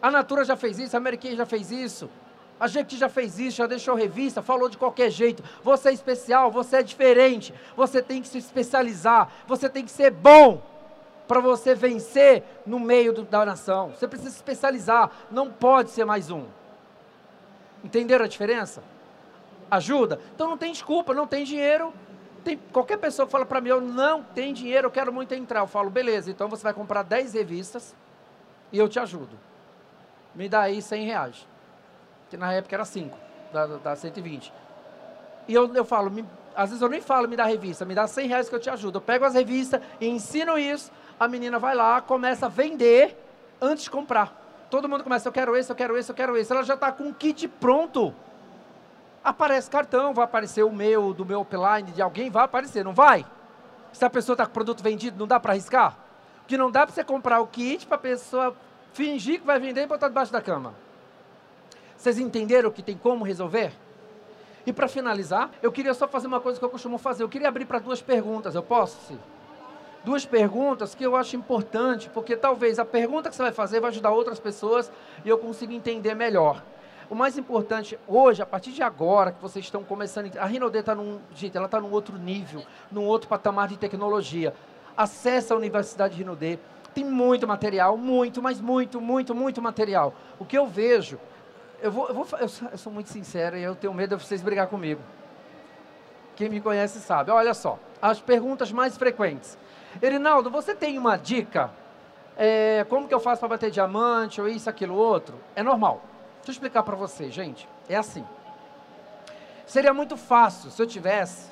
[0.00, 2.10] A Natura já fez isso, a American já fez isso.
[2.60, 5.42] A gente já fez isso, já deixou revista, falou de qualquer jeito.
[5.62, 7.54] Você é especial, você é diferente.
[7.76, 10.60] Você tem que se especializar, você tem que ser bom
[11.28, 13.90] para você vencer no meio do, da nação.
[13.90, 16.46] Você precisa se especializar, não pode ser mais um.
[17.84, 18.82] Entenderam a diferença?
[19.70, 20.18] Ajuda?
[20.34, 21.92] Então não tem desculpa, não tem dinheiro.
[22.42, 25.60] Tem, qualquer pessoa que fala para mim, eu não tenho dinheiro, eu quero muito entrar.
[25.60, 27.94] Eu falo, beleza, então você vai comprar 10 revistas
[28.72, 29.38] e eu te ajudo.
[30.34, 31.46] Me dá aí 100 reais
[32.30, 33.18] que na época era 5,
[33.52, 34.52] da, da 120.
[35.46, 36.24] E eu, eu falo, me,
[36.54, 38.68] às vezes eu nem falo, me dá revista, me dá 100 reais que eu te
[38.68, 38.98] ajudo.
[38.98, 43.16] Eu pego as revistas e ensino isso, a menina vai lá, começa a vender
[43.60, 44.66] antes de comprar.
[44.70, 46.52] Todo mundo começa, eu quero esse, eu quero esse, eu quero esse.
[46.52, 48.14] Ela já está com o kit pronto.
[49.24, 53.24] Aparece cartão, vai aparecer o meu, do meu upline, de alguém, vai aparecer, não vai?
[53.92, 55.96] Se a pessoa está com o produto vendido, não dá para arriscar?
[56.40, 58.54] Porque não dá para você comprar o kit para a pessoa
[58.92, 60.74] fingir que vai vender e botar debaixo da cama.
[61.98, 63.72] Vocês entenderam que tem como resolver?
[64.64, 67.24] E para finalizar, eu queria só fazer uma coisa que eu costumo fazer.
[67.24, 69.18] Eu queria abrir para duas perguntas, eu posso?
[70.04, 73.90] Duas perguntas que eu acho importante, porque talvez a pergunta que você vai fazer vai
[73.90, 74.92] ajudar outras pessoas
[75.24, 76.62] e eu consigo entender melhor.
[77.10, 80.94] O mais importante hoje, a partir de agora, que vocês estão começando, a Rinode está
[80.94, 84.54] num, gente, ela está num outro nível, num outro patamar de tecnologia.
[84.96, 86.60] Acesse a Universidade Rinode,
[86.94, 90.14] tem muito material, muito, mas muito, muito, muito material.
[90.38, 91.18] O que eu vejo
[91.80, 94.24] eu, vou, eu, vou, eu, sou, eu sou muito sincero e eu tenho medo de
[94.24, 95.00] vocês brigar comigo.
[96.36, 97.30] Quem me conhece sabe.
[97.30, 99.58] Olha só, as perguntas mais frequentes.
[100.00, 101.70] Erinaldo, você tem uma dica?
[102.36, 105.34] É, como que eu faço para bater diamante ou isso, aquilo, outro?
[105.56, 106.02] É normal.
[106.36, 107.68] Deixa eu explicar para você, gente.
[107.88, 108.24] É assim.
[109.66, 111.50] Seria muito fácil se eu tivesse,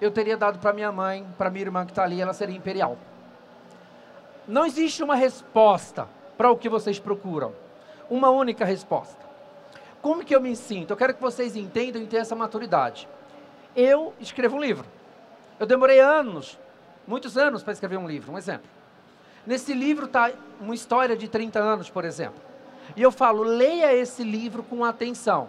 [0.00, 2.96] eu teria dado para minha mãe, para minha irmã que está ali, ela seria imperial.
[4.48, 7.52] Não existe uma resposta para o que vocês procuram.
[8.08, 9.29] Uma única resposta.
[10.02, 10.92] Como que eu me sinto?
[10.92, 13.08] Eu quero que vocês entendam e tenham essa maturidade.
[13.76, 14.86] Eu escrevo um livro.
[15.58, 16.58] Eu demorei anos,
[17.06, 18.68] muitos anos para escrever um livro, um exemplo.
[19.46, 20.30] Nesse livro está
[20.60, 22.40] uma história de 30 anos, por exemplo.
[22.96, 25.48] E eu falo, leia esse livro com atenção.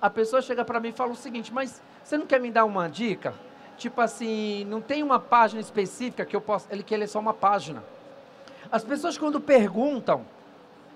[0.00, 2.64] A pessoa chega para mim e fala o seguinte, mas você não quer me dar
[2.64, 3.34] uma dica?
[3.76, 6.66] Tipo assim, não tem uma página específica que eu possa.
[6.70, 7.82] Ele quer ler só uma página.
[8.70, 10.24] As pessoas quando perguntam,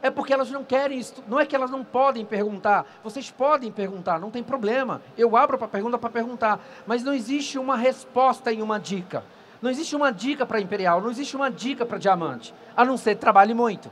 [0.02, 2.86] é porque elas não querem, não é que elas não podem perguntar.
[3.02, 5.02] Vocês podem perguntar, não tem problema.
[5.16, 9.22] Eu abro para pergunta para perguntar, mas não existe uma resposta em uma dica.
[9.60, 13.16] Não existe uma dica para imperial, não existe uma dica para diamante, a não ser
[13.16, 13.90] trabalhe muito.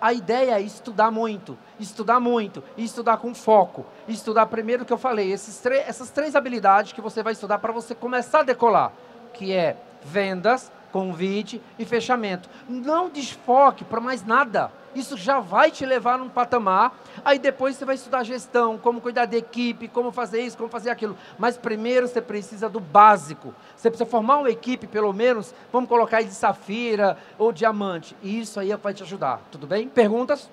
[0.00, 3.86] A ideia é estudar muito, estudar muito, e estudar com foco.
[4.08, 8.40] Estudar primeiro que eu falei, essas três habilidades que você vai estudar para você começar
[8.40, 8.90] a decolar,
[9.32, 12.48] que é vendas, convite e fechamento.
[12.68, 14.70] Não desfoque para mais nada.
[14.94, 16.94] Isso já vai te levar num patamar.
[17.24, 20.90] Aí depois você vai estudar gestão, como cuidar da equipe, como fazer isso, como fazer
[20.90, 21.16] aquilo.
[21.38, 23.54] Mas primeiro você precisa do básico.
[23.74, 28.14] Você precisa formar uma equipe, pelo menos, vamos colocar aí de safira ou diamante.
[28.22, 29.40] E isso aí vai te ajudar.
[29.50, 29.88] Tudo bem?
[29.88, 30.50] Perguntas?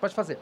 [0.00, 0.38] Pode fazer.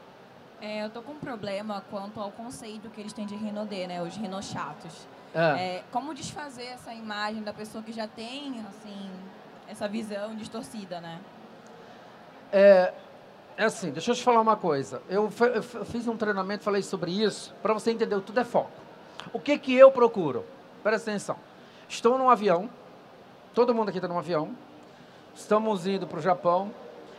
[0.60, 4.02] É, eu tô com um problema quanto ao conceito que eles têm de rinodê, né?
[4.02, 5.06] Os rinochatos.
[5.34, 5.58] Ah.
[5.58, 9.10] É, como desfazer essa imagem da pessoa que já tem, assim,
[9.68, 11.20] essa visão distorcida, né?
[12.52, 12.92] É,
[13.56, 15.02] é assim, deixa eu te falar uma coisa.
[15.08, 18.70] Eu, eu fiz um treinamento, falei sobre isso, para você entender, tudo é foco.
[19.32, 20.44] O que que eu procuro?
[20.82, 21.36] Presta atenção.
[21.88, 22.70] Estou num avião,
[23.54, 24.56] todo mundo aqui está num avião,
[25.34, 26.72] estamos indo para o Japão,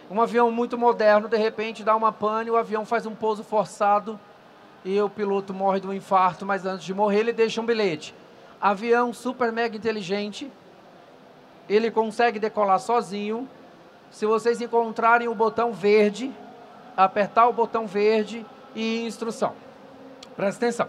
[0.09, 4.19] um avião muito moderno, de repente dá uma pane, o avião faz um pouso forçado,
[4.87, 8.15] e o piloto morre de um infarto, mas antes de morrer ele deixa um bilhete.
[8.59, 10.49] Avião super mega inteligente,
[11.67, 13.49] ele consegue decolar sozinho.
[14.09, 16.31] Se vocês encontrarem o botão verde,
[16.95, 19.53] apertar o botão verde e instrução.
[20.37, 20.87] Presta atenção.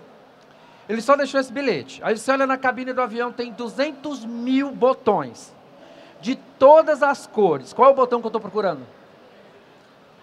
[0.89, 2.01] Ele só deixou esse bilhete.
[2.05, 5.53] Aí você olha na cabine do avião, tem 200 mil botões.
[6.21, 7.73] De todas as cores.
[7.73, 8.87] Qual é o botão que eu estou procurando?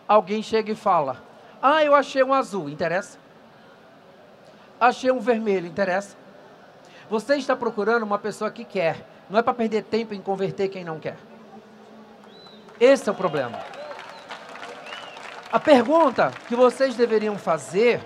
[0.07, 1.21] Alguém chega e fala:
[1.61, 2.69] Ah, eu achei um azul.
[2.69, 3.24] Interessa?
[4.79, 6.15] Achei um vermelho, interessa?
[7.09, 10.83] Você está procurando uma pessoa que quer, não é para perder tempo em converter quem
[10.83, 11.17] não quer.
[12.79, 13.59] Esse é o problema.
[15.51, 18.01] A pergunta que vocês deveriam fazer,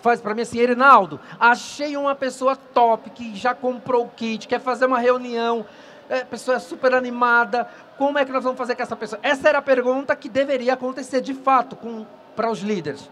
[0.00, 4.60] faz para mim assim, Erinaldo, achei uma pessoa top que já comprou o kit, quer
[4.60, 5.66] fazer uma reunião,
[6.08, 9.18] é, pessoa é super animada, como é que nós vamos fazer com essa pessoa?
[9.22, 11.76] Essa era a pergunta que deveria acontecer de fato
[12.36, 13.10] para os líderes.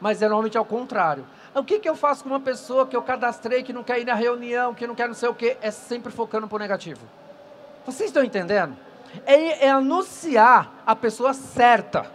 [0.00, 1.24] Mas é normalmente ao contrário.
[1.54, 4.04] O que, que eu faço com uma pessoa que eu cadastrei, que não quer ir
[4.04, 5.56] na reunião, que não quer não sei o quê?
[5.60, 7.06] É sempre focando para o negativo.
[7.86, 8.76] Vocês estão entendendo?
[9.24, 12.10] É, é anunciar a pessoa certa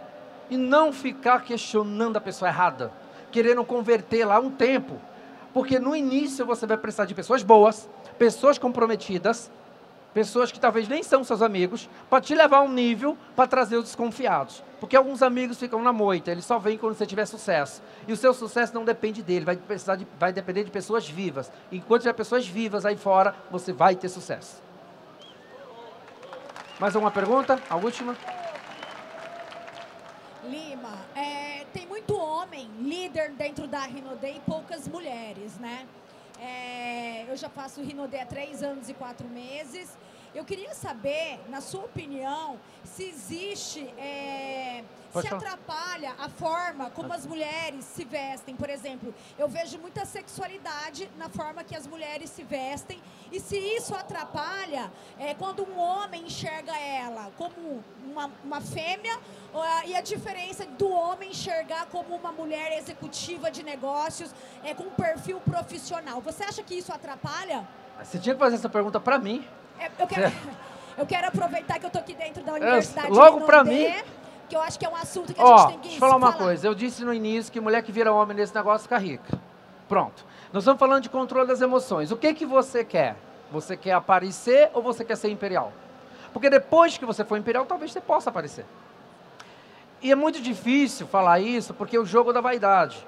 [0.50, 2.92] e não ficar questionando a pessoa errada,
[3.32, 5.00] querendo converter lá um tempo.
[5.54, 7.88] Porque no início você vai precisar de pessoas boas,
[8.18, 9.50] pessoas comprometidas,
[10.12, 13.76] pessoas que talvez nem são seus amigos, para te levar a um nível para trazer
[13.76, 14.62] os desconfiados.
[14.80, 17.82] Porque alguns amigos ficam na moita, eles só vêm quando você tiver sucesso.
[18.08, 21.52] E o seu sucesso não depende dele, vai, precisar de, vai depender de pessoas vivas.
[21.70, 24.62] Enquanto tiver pessoas vivas aí fora, você vai ter sucesso.
[26.78, 27.62] Mais alguma pergunta?
[27.68, 28.16] A última?
[30.42, 35.86] Lima, é, tem muito homem líder dentro da Rinodê e poucas mulheres, né?
[36.40, 39.96] É, eu já faço Rinodê há três anos e quatro meses.
[40.32, 47.26] Eu queria saber, na sua opinião, se existe, é, se atrapalha a forma como as
[47.26, 48.54] mulheres se vestem.
[48.54, 53.02] Por exemplo, eu vejo muita sexualidade na forma que as mulheres se vestem.
[53.32, 59.18] E se isso atrapalha, é, quando um homem enxerga ela como uma, uma fêmea,
[59.84, 64.90] e a diferença do homem enxergar como uma mulher executiva de negócios, é, com um
[64.90, 66.20] perfil profissional.
[66.20, 67.66] Você acha que isso atrapalha?
[68.00, 69.44] Você tinha que fazer essa pergunta para mim.
[69.80, 70.32] É, eu, quero,
[70.98, 73.92] eu quero aproveitar que eu estou aqui dentro da Universidade é, Logo para mim.
[74.48, 76.16] Que eu acho que é um assunto que a gente tem que deixa eu falar
[76.16, 76.66] uma coisa.
[76.66, 79.40] Eu disse no início que mulher que vira homem nesse negócio fica rica.
[79.88, 80.24] Pronto.
[80.52, 82.10] Nós estamos falando de controle das emoções.
[82.10, 83.16] O que, que você quer?
[83.52, 85.72] Você quer aparecer ou você quer ser imperial?
[86.32, 88.66] Porque depois que você for imperial, talvez você possa aparecer.
[90.02, 93.06] E é muito difícil falar isso porque é o jogo da vaidade.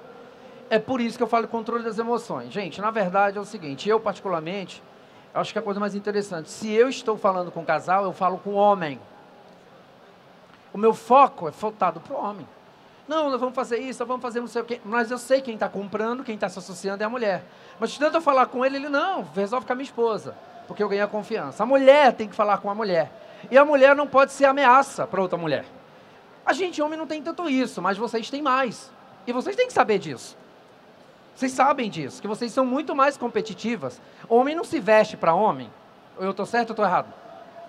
[0.69, 2.51] É por isso que eu falo controle das emoções.
[2.53, 4.81] Gente, na verdade é o seguinte, eu particularmente,
[5.33, 8.13] acho que é a coisa mais interessante, se eu estou falando com o casal, eu
[8.13, 8.99] falo com o homem.
[10.73, 12.47] O meu foco é voltado para o homem.
[13.07, 14.79] Não, nós vamos fazer isso, nós vamos fazer não sei o quê.
[14.83, 17.43] Mas eu sei quem está comprando, quem está se associando é a mulher.
[17.79, 20.35] Mas de tanto eu falar com ele, ele não, resolve com a minha esposa,
[20.67, 21.63] porque eu ganhei a confiança.
[21.63, 23.11] A mulher tem que falar com a mulher.
[23.51, 25.65] E a mulher não pode ser ameaça para outra mulher.
[26.45, 28.91] A gente, homem, não tem tanto isso, mas vocês têm mais.
[29.27, 30.37] E vocês têm que saber disso.
[31.35, 33.99] Vocês sabem disso, que vocês são muito mais competitivas.
[34.29, 35.69] Homem não se veste para homem.
[36.19, 37.11] Eu estou certo ou estou errado?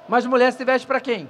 [0.08, 1.28] Mas mulher se veste para quem?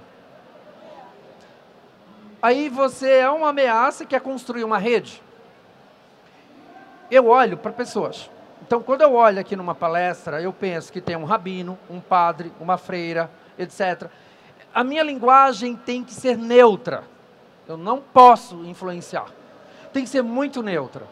[2.42, 5.22] Aí você é uma ameaça e quer construir uma rede.
[7.10, 8.28] Eu olho para pessoas.
[8.66, 12.52] Então, quando eu olho aqui numa palestra, eu penso que tem um rabino, um padre,
[12.58, 14.08] uma freira, etc.
[14.74, 17.04] A minha linguagem tem que ser neutra.
[17.68, 19.26] Eu não posso influenciar.
[19.92, 21.06] Tem que ser muito neutra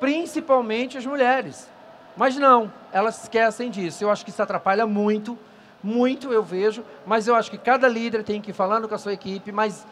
[0.00, 1.68] principalmente as mulheres.
[2.16, 4.02] Mas não, elas esquecem disso.
[4.02, 5.38] Eu acho que isso atrapalha muito,
[5.82, 8.98] muito eu vejo, mas eu acho que cada líder tem que ir falando com a
[8.98, 9.86] sua equipe, mas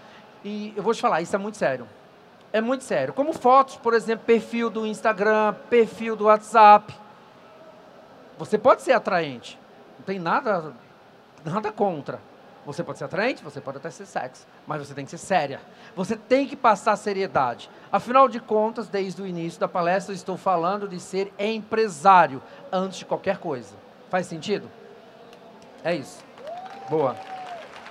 [0.45, 1.89] e eu vou te falar, isso é muito sério.
[2.53, 3.13] É muito sério.
[3.15, 6.95] Como fotos, por exemplo, perfil do Instagram, perfil do WhatsApp.
[8.39, 9.59] Você pode ser atraente.
[9.99, 10.73] Não tem nada,
[11.45, 12.21] nada contra.
[12.67, 15.61] Você pode ser atraente, você pode até ser sexy, mas você tem que ser séria.
[15.95, 17.71] Você tem que passar seriedade.
[17.93, 22.43] Afinal de contas, desde o início da palestra, eu estou falando de ser empresário
[22.73, 23.77] antes de qualquer coisa.
[24.09, 24.71] Faz sentido?
[25.83, 26.25] É isso.
[26.89, 27.17] Boa.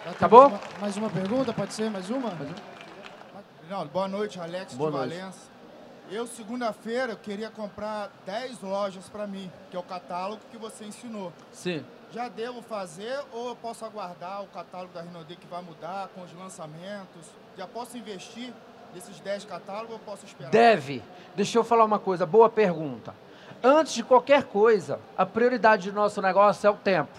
[0.09, 0.51] Acabou?
[0.81, 1.89] Mais uma pergunta, pode ser?
[1.89, 2.31] Mais uma?
[2.31, 2.73] Mais uma?
[3.85, 5.15] boa noite, Alex boa de noite.
[5.15, 5.53] Valença.
[6.11, 11.31] Eu, segunda-feira, queria comprar 10 lojas para mim, que é o catálogo que você ensinou.
[11.51, 11.83] Sim.
[12.13, 16.21] Já devo fazer ou eu posso aguardar o catálogo da Rinode que vai mudar com
[16.21, 17.25] os lançamentos?
[17.57, 18.53] Já posso investir
[18.93, 20.51] nesses 10 catálogos ou posso esperar?
[20.51, 21.01] Deve.
[21.35, 23.15] Deixa eu falar uma coisa, boa pergunta.
[23.63, 27.17] Antes de qualquer coisa, a prioridade do nosso negócio é o tempo.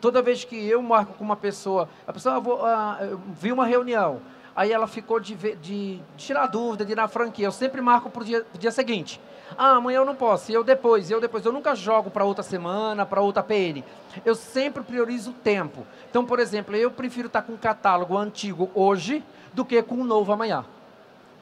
[0.00, 3.66] Toda vez que eu marco com uma pessoa, a pessoa, vou, uh, eu vi uma
[3.66, 4.22] reunião,
[4.54, 8.08] aí ela ficou de, de, de, tirar dúvida, de ir na franquia, eu sempre marco
[8.08, 9.20] para o dia, dia seguinte.
[9.56, 11.44] Ah, amanhã eu não posso, e eu depois, e eu depois.
[11.44, 13.84] Eu nunca jogo para outra semana, para outra PN.
[14.24, 15.86] Eu sempre priorizo o tempo.
[16.10, 19.22] Então, por exemplo, eu prefiro estar com um catálogo antigo hoje
[19.52, 20.64] do que com um novo amanhã.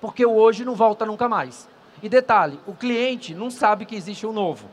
[0.01, 1.69] Porque o hoje não volta nunca mais.
[2.03, 4.69] E detalhe, o cliente não sabe que existe um novo.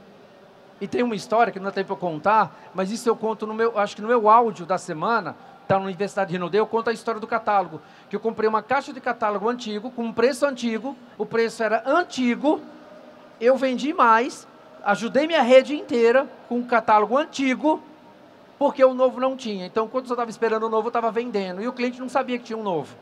[0.81, 3.53] E tem uma história que não dá tempo eu contar, mas isso eu conto no
[3.53, 6.89] meu, acho que no meu áudio da semana, está na Universidade de Rinodê, eu conto
[6.89, 7.79] a história do catálogo.
[8.09, 11.83] Que eu comprei uma caixa de catálogo antigo, com um preço antigo, o preço era
[11.85, 12.59] antigo,
[13.41, 14.47] eu vendi mais,
[14.83, 17.81] ajudei minha rede inteira com um catálogo antigo,
[18.59, 19.65] porque o novo não tinha.
[19.65, 21.61] Então, quando eu estava esperando o novo, eu estava vendendo.
[21.61, 22.95] E o cliente não sabia que tinha um novo.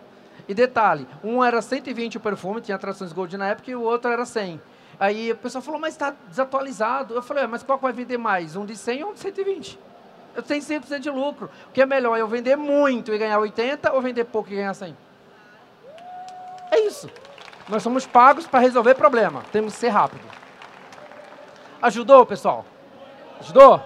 [0.48, 4.10] E detalhe, um era 120 o perfume, tinha atrações Gold na época, e o outro
[4.10, 4.62] era 100.
[4.98, 7.14] Aí a pessoa falou, mas está desatualizado.
[7.14, 8.56] Eu falei, mas qual vai vender mais?
[8.56, 9.78] Um de 100 ou um de 120?
[10.36, 11.50] Eu tenho 100% de lucro.
[11.68, 14.74] O que é melhor, eu vender muito e ganhar 80 ou vender pouco e ganhar
[14.74, 14.96] 100?
[16.72, 17.10] É isso.
[17.70, 19.43] Nós somos pagos para resolver problema.
[19.51, 20.24] Temos que ser rápido.
[21.82, 22.65] Ajudou, pessoal?
[23.39, 23.82] Ajudou?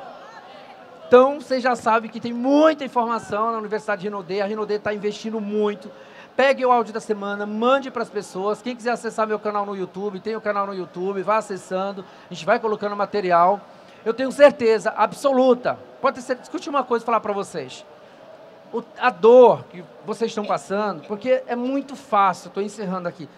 [1.06, 4.42] Então, você já sabe que tem muita informação na Universidade de Rinodê.
[4.42, 5.92] A Rinodê está investindo muito.
[6.36, 8.62] Pegue o áudio da semana, mande para as pessoas.
[8.62, 12.04] Quem quiser acessar meu canal no YouTube, tem o canal no YouTube, vá acessando.
[12.32, 13.62] A gente vai colocando material.
[14.04, 15.78] Eu tenho certeza absoluta.
[16.02, 17.86] Pode ser, discutir uma coisa e falar para vocês.
[18.74, 23.30] O, a dor que vocês estão passando, porque é muito fácil, estou encerrando aqui.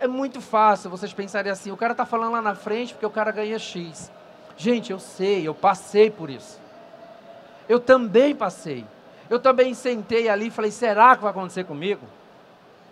[0.00, 3.10] É muito fácil vocês pensarem assim, o cara está falando lá na frente porque o
[3.10, 4.10] cara ganha X.
[4.56, 6.60] Gente, eu sei, eu passei por isso.
[7.68, 8.84] Eu também passei.
[9.30, 12.06] Eu também sentei ali e falei, será que vai acontecer comigo?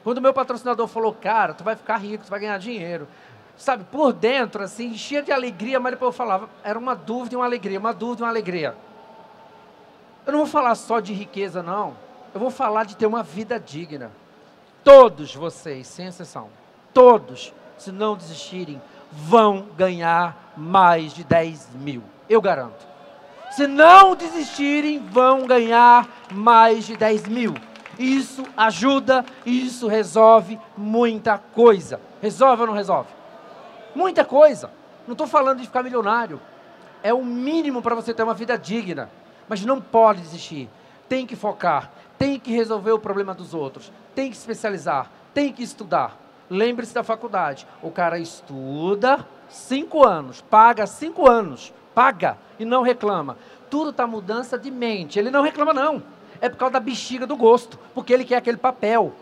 [0.03, 3.07] Quando o meu patrocinador falou, cara, tu vai ficar rico, tu vai ganhar dinheiro.
[3.57, 7.37] Sabe, por dentro, assim, cheia de alegria, mas depois eu falava, era uma dúvida e
[7.37, 8.75] uma alegria, uma dúvida e uma alegria.
[10.25, 11.95] Eu não vou falar só de riqueza, não.
[12.33, 14.11] Eu vou falar de ter uma vida digna.
[14.83, 16.62] Todos vocês, sem exceção
[16.93, 18.81] todos, se não desistirem,
[19.11, 22.03] vão ganhar mais de 10 mil.
[22.29, 22.87] Eu garanto.
[23.51, 27.55] Se não desistirem, vão ganhar mais de 10 mil.
[27.99, 32.01] Isso ajuda, isso resolve muita coisa.
[32.23, 33.11] Resolve ou não resolve?
[33.95, 34.71] Muita coisa.
[35.07, 36.41] Não estou falando de ficar milionário.
[37.03, 39.11] É o mínimo para você ter uma vida digna.
[39.49, 40.71] Mas não pode desistir.
[41.09, 41.91] Tem que focar.
[42.17, 43.93] Tem que resolver o problema dos outros.
[44.15, 45.11] Tem que especializar.
[45.35, 46.22] Tem que estudar.
[46.53, 47.67] Lembre-se da faculdade.
[47.83, 53.39] O cara estuda cinco anos, paga cinco anos, paga e não reclama.
[53.71, 55.19] Tudo está mudança de mente.
[55.19, 56.03] Ele não reclama, não.
[56.43, 59.15] É por causa da bexiga do gosto, porque ele quer aquele papel.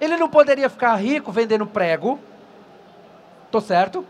[0.00, 2.18] Ele não poderia ficar rico vendendo prego.
[3.52, 4.04] Tô certo?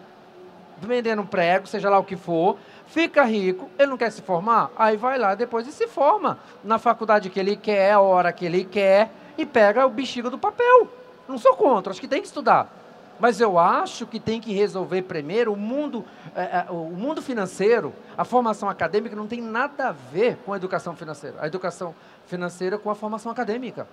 [0.80, 2.56] Vendendo prego, seja lá o que for.
[2.86, 4.70] Fica rico, ele não quer se formar?
[4.78, 8.46] Aí vai lá depois e se forma na faculdade que ele quer, a hora que
[8.46, 10.88] ele quer e pega o bexiga do papel.
[11.28, 12.70] Não sou contra, acho que tem que estudar.
[13.18, 16.04] Mas eu acho que tem que resolver primeiro o mundo,
[16.34, 20.56] é, é, o mundo financeiro, a formação acadêmica não tem nada a ver com a
[20.56, 21.36] educação financeira.
[21.40, 21.94] A educação
[22.26, 23.88] financeira com a formação acadêmica.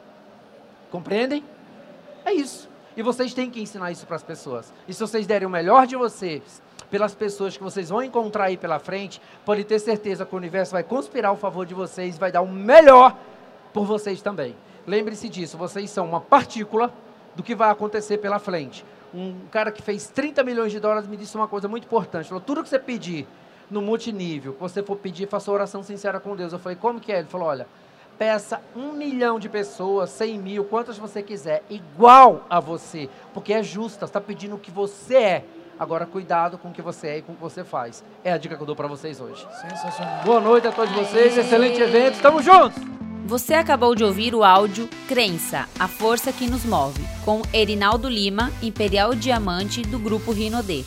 [0.92, 1.44] Compreendem?
[2.26, 2.70] É isso.
[2.96, 4.72] E vocês têm que ensinar isso para as pessoas.
[4.88, 6.62] E se vocês derem o melhor de vocês
[6.92, 10.74] pelas pessoas que vocês vão encontrar aí pela frente, pode ter certeza que o universo
[10.74, 13.18] vai conspirar ao favor de vocês, vai dar o melhor
[13.74, 14.56] por vocês também.
[14.86, 16.94] Lembre-se disso, vocês são uma partícula
[17.36, 18.86] do que vai acontecer pela frente.
[19.14, 22.30] Um cara que fez 30 milhões de dólares me disse uma coisa muito importante.
[22.30, 23.28] Falou: tudo que você pedir
[23.70, 26.54] no multinível, que você for pedir, faça oração sincera com Deus.
[26.54, 27.20] Eu falei: como que é?
[27.20, 27.68] Ele falou: olha,
[28.18, 33.62] peça um milhão de pessoas, cem mil, quantas você quiser, igual a você, porque é
[33.62, 35.46] justa, você está pedindo o que você é.
[35.80, 38.04] Agora, cuidado com o que você é e com o que você faz.
[38.24, 39.46] É a dica que eu dou para vocês hoje.
[39.60, 40.24] Sensacional.
[40.24, 41.36] Boa noite a todos vocês.
[41.36, 42.14] Excelente evento.
[42.14, 43.03] Estamos juntos.
[43.26, 48.52] Você acabou de ouvir o áudio Crença, a força que nos move, com Erinaldo Lima,
[48.62, 50.84] Imperial Diamante do grupo Rinodê.